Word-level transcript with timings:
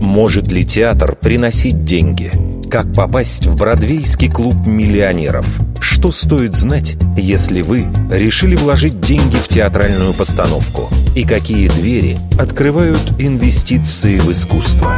Может 0.00 0.50
ли 0.50 0.64
театр 0.64 1.14
приносить 1.14 1.84
деньги? 1.84 2.32
Как 2.70 2.90
попасть 2.94 3.44
в 3.46 3.56
бродвейский 3.56 4.30
клуб 4.30 4.54
миллионеров? 4.64 5.46
Что 5.78 6.10
стоит 6.10 6.54
знать, 6.54 6.96
если 7.18 7.60
вы 7.60 7.86
решили 8.10 8.56
вложить 8.56 8.98
деньги 9.02 9.36
в 9.36 9.46
театральную 9.46 10.14
постановку? 10.14 10.88
И 11.14 11.24
какие 11.24 11.68
двери 11.68 12.16
открывают 12.38 13.12
инвестиции 13.18 14.18
в 14.18 14.32
искусство? 14.32 14.90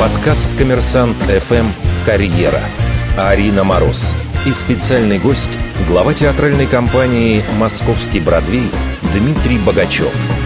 Подкаст 0.00 0.50
«Коммерсант 0.58 1.16
ФМ. 1.18 1.68
Карьера». 2.04 2.62
Арина 3.16 3.62
Мороз. 3.62 4.16
И 4.44 4.50
специальный 4.50 5.20
гость– 5.20 5.56
глава 5.86 6.14
театральной 6.14 6.66
компании 6.66 7.44
«Московский 7.60 8.18
Бродвей» 8.18 8.68
Дмитрий 9.14 9.58
Богачев– 9.58 10.16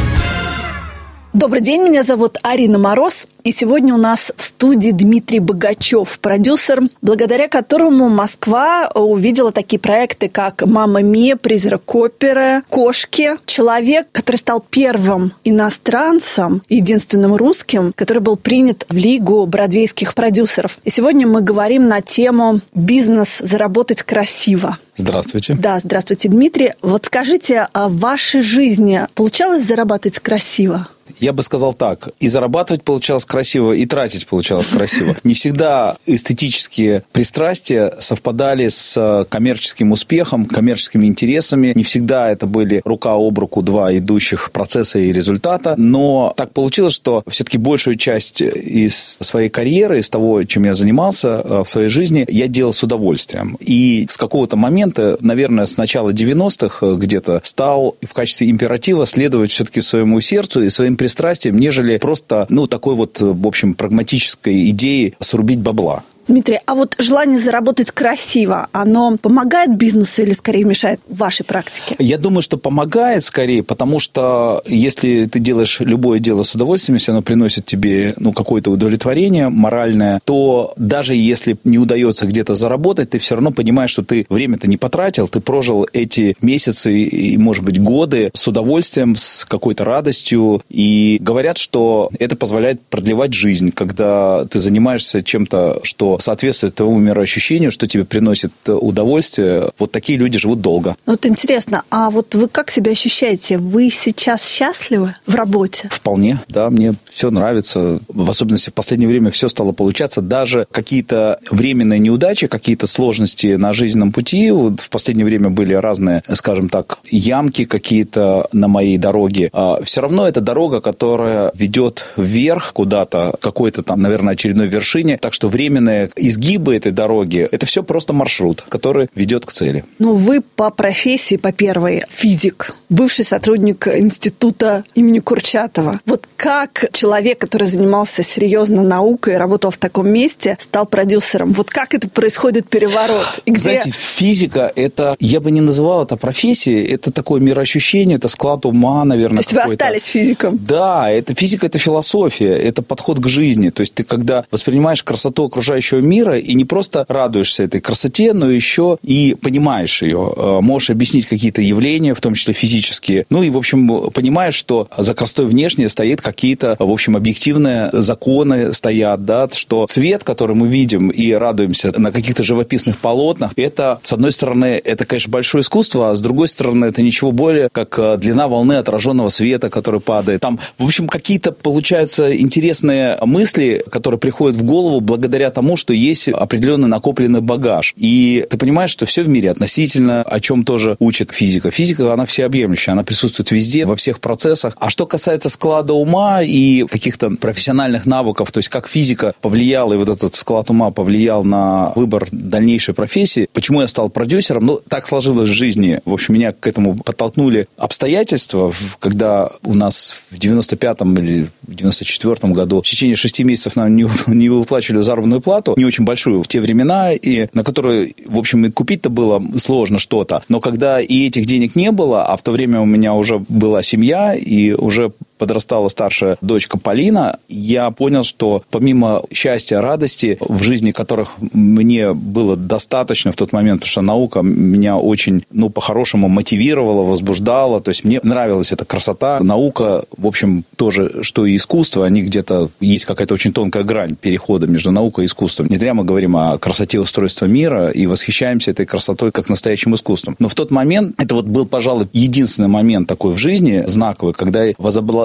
Добрый 1.36 1.60
день, 1.60 1.82
меня 1.82 2.02
зовут 2.02 2.38
Арина 2.40 2.78
Мороз, 2.78 3.26
и 3.44 3.52
сегодня 3.52 3.92
у 3.92 3.98
нас 3.98 4.32
в 4.38 4.42
студии 4.42 4.90
Дмитрий 4.90 5.38
Богачев, 5.38 6.18
продюсер, 6.20 6.84
благодаря 7.02 7.46
которому 7.46 8.08
Москва 8.08 8.90
увидела 8.94 9.52
такие 9.52 9.78
проекты, 9.78 10.30
как 10.30 10.62
«Мама 10.62 11.02
Мия», 11.02 11.36
«Призрак 11.36 11.94
оперы», 11.94 12.62
«Кошки». 12.70 13.32
Человек, 13.44 14.08
который 14.12 14.36
стал 14.36 14.64
первым 14.70 15.34
иностранцем, 15.44 16.62
единственным 16.70 17.36
русским, 17.36 17.92
который 17.94 18.20
был 18.20 18.36
принят 18.36 18.86
в 18.88 18.96
Лигу 18.96 19.44
бродвейских 19.44 20.14
продюсеров. 20.14 20.78
И 20.84 20.90
сегодня 20.90 21.26
мы 21.26 21.42
говорим 21.42 21.84
на 21.84 22.00
тему 22.00 22.62
«Бизнес 22.72 23.40
заработать 23.40 24.02
красиво». 24.04 24.78
Здравствуйте. 24.96 25.52
Да, 25.52 25.78
здравствуйте, 25.80 26.30
Дмитрий. 26.30 26.72
Вот 26.80 27.04
скажите, 27.04 27.68
а 27.74 27.90
в 27.90 27.98
вашей 27.98 28.40
жизни 28.40 29.06
получалось 29.14 29.64
зарабатывать 29.64 30.18
красиво? 30.20 30.88
Я 31.18 31.32
бы 31.32 31.42
сказал 31.42 31.74
так. 31.74 32.08
И 32.20 32.28
зарабатывать 32.28 32.82
получалось 32.82 33.24
красиво, 33.24 33.72
и 33.72 33.86
тратить 33.86 34.26
получалось 34.26 34.66
красиво. 34.66 35.16
Не 35.24 35.34
всегда 35.34 35.96
эстетические 36.06 37.04
пристрастия 37.12 37.92
совпадали 37.98 38.68
с 38.68 39.26
коммерческим 39.28 39.92
успехом, 39.92 40.46
коммерческими 40.46 41.06
интересами. 41.06 41.72
Не 41.74 41.84
всегда 41.84 42.30
это 42.30 42.46
были 42.46 42.82
рука 42.84 43.14
об 43.14 43.38
руку 43.38 43.62
два 43.62 43.96
идущих 43.96 44.50
процесса 44.52 44.98
и 44.98 45.12
результата. 45.12 45.74
Но 45.76 46.32
так 46.36 46.52
получилось, 46.52 46.94
что 46.94 47.22
все-таки 47.28 47.58
большую 47.58 47.96
часть 47.96 48.40
из 48.40 49.18
своей 49.20 49.48
карьеры, 49.48 50.00
из 50.00 50.10
того, 50.10 50.44
чем 50.44 50.64
я 50.64 50.74
занимался 50.74 51.42
э, 51.44 51.64
в 51.64 51.68
своей 51.68 51.88
жизни, 51.88 52.24
я 52.28 52.48
делал 52.48 52.72
с 52.72 52.82
удовольствием. 52.82 53.56
И 53.60 54.06
с 54.08 54.16
какого-то 54.16 54.56
момента, 54.56 55.16
наверное, 55.20 55.66
с 55.66 55.76
начала 55.76 56.10
90-х 56.10 56.94
где-то, 56.94 57.40
стал 57.44 57.96
в 58.02 58.12
качестве 58.12 58.50
императива 58.50 59.06
следовать 59.06 59.50
все-таки 59.50 59.80
своему 59.80 60.20
сердцу 60.20 60.62
и 60.62 60.70
своим 60.70 60.95
пристрастием, 60.96 61.58
нежели 61.58 61.98
просто, 61.98 62.46
ну, 62.48 62.66
такой 62.66 62.94
вот, 62.94 63.20
в 63.20 63.46
общем, 63.46 63.74
прагматической 63.74 64.70
идеи 64.70 65.14
срубить 65.20 65.60
бабла. 65.60 66.02
Дмитрий, 66.28 66.58
а 66.66 66.74
вот 66.74 66.96
желание 66.98 67.38
заработать 67.38 67.90
красиво, 67.92 68.68
оно 68.72 69.16
помогает 69.16 69.76
бизнесу 69.76 70.22
или 70.22 70.32
скорее 70.32 70.64
мешает 70.64 71.00
вашей 71.08 71.44
практике? 71.44 71.94
Я 71.98 72.18
думаю, 72.18 72.42
что 72.42 72.56
помогает 72.56 73.22
скорее, 73.24 73.62
потому 73.62 74.00
что 74.00 74.62
если 74.66 75.26
ты 75.26 75.38
делаешь 75.38 75.78
любое 75.80 76.18
дело 76.18 76.42
с 76.42 76.54
удовольствием, 76.54 76.96
если 76.96 77.12
оно 77.12 77.22
приносит 77.22 77.64
тебе 77.64 78.14
ну, 78.18 78.32
какое-то 78.32 78.70
удовлетворение 78.70 79.48
моральное, 79.48 80.20
то 80.24 80.74
даже 80.76 81.14
если 81.14 81.56
не 81.64 81.78
удается 81.78 82.26
где-то 82.26 82.56
заработать, 82.56 83.10
ты 83.10 83.18
все 83.18 83.36
равно 83.36 83.52
понимаешь, 83.52 83.90
что 83.90 84.02
ты 84.02 84.26
время-то 84.28 84.68
не 84.68 84.76
потратил, 84.76 85.28
ты 85.28 85.40
прожил 85.40 85.86
эти 85.92 86.36
месяцы 86.40 87.02
и, 87.02 87.36
может 87.36 87.64
быть, 87.64 87.80
годы 87.80 88.30
с 88.34 88.48
удовольствием, 88.48 89.16
с 89.16 89.44
какой-то 89.44 89.84
радостью. 89.84 90.62
И 90.68 91.18
говорят, 91.20 91.58
что 91.58 92.10
это 92.18 92.36
позволяет 92.36 92.80
продлевать 92.82 93.32
жизнь, 93.32 93.70
когда 93.70 94.44
ты 94.46 94.58
занимаешься 94.58 95.22
чем-то, 95.22 95.80
что 95.82 96.15
соответствует 96.18 96.74
твоему 96.74 96.98
мироощущению, 96.98 97.70
что 97.70 97.86
тебе 97.86 98.04
приносит 98.04 98.52
удовольствие, 98.66 99.70
вот 99.78 99.92
такие 99.92 100.18
люди 100.18 100.38
живут 100.38 100.60
долго. 100.60 100.96
Вот 101.06 101.26
интересно, 101.26 101.82
а 101.90 102.10
вот 102.10 102.34
вы 102.34 102.48
как 102.48 102.70
себя 102.70 102.92
ощущаете? 102.92 103.58
Вы 103.58 103.90
сейчас 103.90 104.46
счастливы 104.46 105.14
в 105.26 105.34
работе? 105.34 105.88
Вполне, 105.90 106.40
да, 106.48 106.70
мне 106.70 106.94
все 107.10 107.30
нравится. 107.30 108.00
В 108.08 108.30
особенности 108.30 108.70
в 108.70 108.74
последнее 108.74 109.08
время 109.08 109.30
все 109.30 109.48
стало 109.48 109.72
получаться. 109.72 110.20
Даже 110.20 110.66
какие-то 110.70 111.38
временные 111.50 111.98
неудачи, 111.98 112.46
какие-то 112.46 112.86
сложности 112.86 113.56
на 113.56 113.72
жизненном 113.72 114.12
пути. 114.12 114.50
Вот 114.50 114.80
в 114.80 114.90
последнее 114.90 115.24
время 115.26 115.50
были 115.50 115.74
разные, 115.74 116.22
скажем 116.34 116.68
так, 116.68 116.98
ямки 117.10 117.64
какие-то 117.64 118.48
на 118.52 118.68
моей 118.68 118.98
дороге. 118.98 119.50
А 119.52 119.82
все 119.84 120.00
равно 120.00 120.28
это 120.28 120.40
дорога, 120.40 120.80
которая 120.80 121.50
ведет 121.54 122.04
вверх 122.16 122.72
куда-то, 122.72 123.34
какой-то 123.40 123.82
там, 123.82 124.00
наверное, 124.00 124.34
очередной 124.34 124.66
вершине. 124.66 125.18
Так 125.18 125.32
что 125.32 125.48
временные 125.48 126.05
изгибы 126.16 126.76
этой 126.76 126.92
дороги, 126.92 127.48
это 127.50 127.66
все 127.66 127.82
просто 127.82 128.12
маршрут, 128.12 128.64
который 128.68 129.08
ведет 129.14 129.46
к 129.46 129.52
цели. 129.52 129.84
Ну, 129.98 130.14
вы 130.14 130.40
по 130.40 130.70
профессии, 130.70 131.36
по 131.36 131.52
первой, 131.52 132.02
физик, 132.08 132.74
бывший 132.88 133.24
сотрудник 133.24 133.88
института 133.88 134.84
имени 134.94 135.18
Курчатова. 135.18 136.00
Вот 136.06 136.28
как 136.36 136.86
человек, 136.92 137.38
который 137.38 137.66
занимался 137.66 138.22
серьезно 138.22 138.82
наукой, 138.82 139.36
работал 139.36 139.70
в 139.70 139.78
таком 139.78 140.08
месте, 140.08 140.56
стал 140.60 140.86
продюсером? 140.86 141.52
Вот 141.52 141.70
как 141.70 141.94
это 141.94 142.08
происходит 142.08 142.68
переворот? 142.68 143.26
И 143.44 143.50
где... 143.50 143.60
Знаете, 143.60 143.90
физика, 143.90 144.72
это, 144.74 145.16
я 145.20 145.40
бы 145.40 145.50
не 145.50 145.60
называл 145.60 146.04
это 146.04 146.16
профессией, 146.16 146.84
это 146.84 147.10
такое 147.10 147.40
мироощущение, 147.40 148.16
это 148.18 148.28
склад 148.28 148.66
ума, 148.66 149.04
наверное. 149.04 149.38
То 149.38 149.40
есть 149.42 149.52
вы 149.52 149.60
остались 149.60 150.04
физиком? 150.04 150.58
Да, 150.60 151.10
это 151.10 151.34
физика, 151.34 151.66
это 151.66 151.78
философия, 151.78 152.54
это 152.54 152.82
подход 152.82 153.18
к 153.18 153.28
жизни. 153.28 153.70
То 153.70 153.80
есть 153.80 153.94
ты 153.94 154.04
когда 154.04 154.44
воспринимаешь 154.50 155.02
красоту 155.02 155.46
окружающего 155.46 155.95
окружающего 155.96 156.00
мира 156.00 156.38
и 156.38 156.54
не 156.54 156.64
просто 156.64 157.04
радуешься 157.08 157.64
этой 157.64 157.80
красоте, 157.80 158.32
но 158.32 158.50
еще 158.50 158.98
и 159.02 159.36
понимаешь 159.40 160.02
ее, 160.02 160.32
э, 160.36 160.60
можешь 160.60 160.90
объяснить 160.90 161.26
какие-то 161.26 161.62
явления, 161.62 162.14
в 162.14 162.20
том 162.20 162.34
числе 162.34 162.54
физические. 162.54 163.26
Ну 163.30 163.42
и, 163.42 163.50
в 163.50 163.56
общем, 163.56 164.10
понимаешь, 164.10 164.54
что 164.54 164.88
за 164.96 165.14
красотой 165.14 165.46
внешне 165.46 165.88
стоит 165.88 166.20
какие-то, 166.20 166.76
в 166.78 166.90
общем, 166.90 167.16
объективные 167.16 167.90
законы 167.92 168.72
стоят, 168.72 169.24
да, 169.24 169.48
что 169.52 169.86
цвет, 169.86 170.24
который 170.24 170.56
мы 170.56 170.68
видим 170.68 171.10
и 171.10 171.32
радуемся 171.32 171.92
на 171.98 172.12
каких-то 172.12 172.44
живописных 172.44 172.98
полотнах, 172.98 173.52
это, 173.56 173.98
с 174.02 174.12
одной 174.12 174.32
стороны, 174.32 174.80
это, 174.84 175.04
конечно, 175.04 175.30
большое 175.30 175.62
искусство, 175.62 176.10
а 176.10 176.14
с 176.14 176.20
другой 176.20 176.48
стороны, 176.48 176.86
это 176.86 177.02
ничего 177.02 177.32
более, 177.32 177.68
как 177.70 177.98
э, 177.98 178.16
длина 178.16 178.48
волны 178.48 178.74
отраженного 178.74 179.28
света, 179.28 179.70
который 179.70 180.00
падает. 180.00 180.40
Там, 180.40 180.58
в 180.78 180.84
общем, 180.84 181.08
какие-то 181.08 181.52
получаются 181.52 182.36
интересные 182.36 183.18
мысли, 183.22 183.84
которые 183.90 184.18
приходят 184.18 184.56
в 184.56 184.64
голову 184.64 185.00
благодаря 185.00 185.50
тому, 185.50 185.76
что 185.76 185.85
что 185.86 185.92
есть 185.92 186.28
определенный 186.28 186.88
накопленный 186.88 187.40
багаж. 187.40 187.94
И 187.96 188.44
ты 188.50 188.58
понимаешь, 188.58 188.90
что 188.90 189.06
все 189.06 189.22
в 189.22 189.28
мире 189.28 189.52
относительно, 189.52 190.24
о 190.24 190.40
чем 190.40 190.64
тоже 190.64 190.96
учит 190.98 191.30
физика. 191.30 191.70
Физика, 191.70 192.12
она 192.12 192.26
всеобъемлющая, 192.26 192.92
она 192.92 193.04
присутствует 193.04 193.52
везде, 193.52 193.86
во 193.86 193.94
всех 193.94 194.18
процессах. 194.18 194.76
А 194.80 194.90
что 194.90 195.06
касается 195.06 195.48
склада 195.48 195.92
ума 195.92 196.42
и 196.42 196.84
каких-то 196.90 197.30
профессиональных 197.30 198.04
навыков, 198.04 198.50
то 198.50 198.58
есть 198.58 198.68
как 198.68 198.88
физика 198.88 199.32
повлияла, 199.40 199.94
и 199.94 199.96
вот 199.96 200.08
этот 200.08 200.34
склад 200.34 200.70
ума 200.70 200.90
повлиял 200.90 201.44
на 201.44 201.92
выбор 201.94 202.26
дальнейшей 202.32 202.92
профессии, 202.92 203.48
почему 203.52 203.80
я 203.80 203.86
стал 203.86 204.10
продюсером, 204.10 204.66
ну, 204.66 204.80
так 204.88 205.06
сложилось 205.06 205.48
в 205.48 205.52
жизни. 205.52 206.00
В 206.04 206.14
общем, 206.14 206.34
меня 206.34 206.50
к 206.50 206.66
этому 206.66 206.96
подтолкнули 206.96 207.68
обстоятельства, 207.76 208.72
когда 208.98 209.50
у 209.62 209.74
нас 209.74 210.16
в 210.32 210.34
95-м 210.36 211.16
или 211.18 211.48
в 211.62 211.70
94-м 211.70 212.52
году 212.52 212.82
в 212.82 212.86
течение 212.86 213.14
шести 213.14 213.44
месяцев 213.44 213.76
нам 213.76 213.94
не, 213.94 214.08
не 214.26 214.48
выплачивали 214.48 215.02
заработную 215.02 215.40
плату, 215.40 215.75
не 215.76 215.84
очень 215.84 216.04
большую 216.04 216.42
в 216.42 216.48
те 216.48 216.60
времена, 216.60 217.12
и 217.12 217.48
на 217.52 217.62
которую, 217.62 218.12
в 218.26 218.38
общем, 218.38 218.66
и 218.66 218.70
купить-то 218.70 219.10
было 219.10 219.42
сложно 219.58 219.98
что-то. 219.98 220.42
Но 220.48 220.60
когда 220.60 221.00
и 221.00 221.26
этих 221.26 221.46
денег 221.46 221.76
не 221.76 221.92
было, 221.92 222.26
а 222.26 222.36
в 222.36 222.42
то 222.42 222.52
время 222.52 222.80
у 222.80 222.86
меня 222.86 223.14
уже 223.14 223.38
была 223.48 223.82
семья, 223.82 224.34
и 224.34 224.72
уже 224.72 225.12
подрастала 225.38 225.88
старшая 225.88 226.36
дочка 226.40 226.78
Полина, 226.78 227.38
я 227.48 227.90
понял, 227.90 228.22
что 228.22 228.62
помимо 228.70 229.22
счастья, 229.32 229.80
радости, 229.80 230.38
в 230.40 230.62
жизни 230.62 230.90
которых 230.90 231.34
мне 231.52 232.12
было 232.12 232.56
достаточно 232.56 233.32
в 233.32 233.36
тот 233.36 233.52
момент, 233.52 233.80
потому 233.80 233.90
что 233.90 234.00
наука 234.02 234.42
меня 234.42 234.96
очень, 234.96 235.44
ну, 235.50 235.70
по-хорошему 235.70 236.28
мотивировала, 236.28 237.02
возбуждала, 237.02 237.80
то 237.80 237.90
есть 237.90 238.04
мне 238.04 238.20
нравилась 238.22 238.72
эта 238.72 238.84
красота. 238.84 239.40
Наука, 239.40 240.04
в 240.16 240.26
общем, 240.26 240.64
тоже, 240.76 241.22
что 241.22 241.46
и 241.46 241.56
искусство, 241.56 242.06
они 242.06 242.22
где-то, 242.22 242.70
есть 242.80 243.04
какая-то 243.04 243.34
очень 243.34 243.52
тонкая 243.52 243.82
грань 243.84 244.16
перехода 244.16 244.66
между 244.66 244.90
наукой 244.90 245.24
и 245.24 245.26
искусством. 245.26 245.66
Не 245.68 245.76
зря 245.76 245.94
мы 245.94 246.04
говорим 246.04 246.36
о 246.36 246.58
красоте 246.58 247.00
устройства 247.00 247.46
мира 247.46 247.90
и 247.90 248.06
восхищаемся 248.06 248.70
этой 248.70 248.86
красотой 248.86 249.32
как 249.32 249.48
настоящим 249.48 249.94
искусством. 249.94 250.36
Но 250.38 250.48
в 250.48 250.54
тот 250.54 250.70
момент, 250.70 251.14
это 251.18 251.34
вот 251.34 251.46
был, 251.46 251.66
пожалуй, 251.66 252.08
единственный 252.12 252.68
момент 252.68 253.08
такой 253.08 253.32
в 253.32 253.36
жизни, 253.36 253.84
знаковый, 253.86 254.34
когда 254.34 254.64